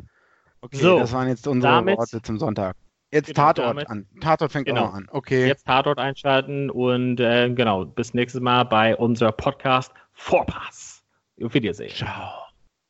Okay, 0.61 0.76
so, 0.76 0.98
das 0.98 1.12
waren 1.14 1.29
jetzt 1.29 1.48
unsere 1.48 1.72
damit, 1.72 1.96
Worte 1.96 2.20
zum 2.20 2.38
Sonntag. 2.38 2.76
Jetzt 3.12 3.27
genau, 3.27 3.46
Tatort 3.46 3.68
damit, 3.68 3.90
an. 3.90 4.07
Tatort 4.20 4.53
fängt 4.53 4.66
genau. 4.66 4.87
auch 4.87 4.94
an. 4.94 5.09
Okay. 5.11 5.46
Jetzt 5.46 5.66
Tatort 5.66 5.99
einschalten 5.99 6.70
und 6.70 7.18
äh, 7.18 7.51
genau, 7.53 7.85
bis 7.85 8.14
nächstes 8.14 8.40
Mal 8.40 8.64
bei 8.64 8.96
unserem 8.96 9.37
Podcast 9.37 9.92
Vorpass. 10.12 11.03
Auf 11.42 11.55
Wiedersehen. 11.55 11.90
Ciao. 11.90 12.49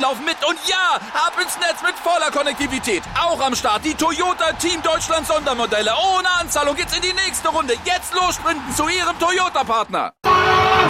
laufen 0.00 0.24
mit. 0.24 0.36
Und 0.46 0.58
ja, 0.66 0.96
ab 1.14 1.32
ins 1.40 1.56
Netz 1.58 1.82
mit 1.82 1.94
voller 1.96 2.30
Konnektivität. 2.30 3.02
Auch 3.20 3.40
am 3.40 3.54
Start 3.54 3.84
die 3.84 3.94
Toyota 3.94 4.52
Team 4.52 4.82
Deutschland 4.82 5.26
Sondermodelle. 5.26 5.90
Ohne 6.16 6.28
Anzahlung 6.40 6.76
geht's 6.76 6.94
in 6.96 7.02
die 7.02 7.12
nächste 7.12 7.48
Runde. 7.48 7.74
Jetzt 7.84 8.14
los 8.14 8.34
sprinten 8.34 8.74
zu 8.74 8.88
ihrem 8.88 9.18
Toyota-Partner. 9.18 10.12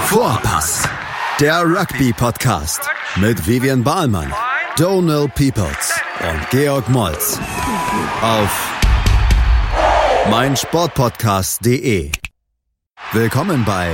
Vorpass. 0.06 0.82
Der 1.40 1.62
Rugby-Podcast. 1.62 2.88
Mit 3.16 3.46
Vivian 3.46 3.82
Bahlmann, 3.82 4.32
Donal 4.76 5.28
Peoples 5.28 6.00
und 6.20 6.50
Georg 6.50 6.88
Moltz. 6.88 7.38
Auf 8.22 8.50
meinsportpodcast.de. 10.30 12.12
Willkommen 13.12 13.64
bei 13.64 13.90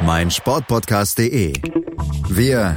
meinsportpodcast.de. 0.00 1.52
Wir 2.28 2.76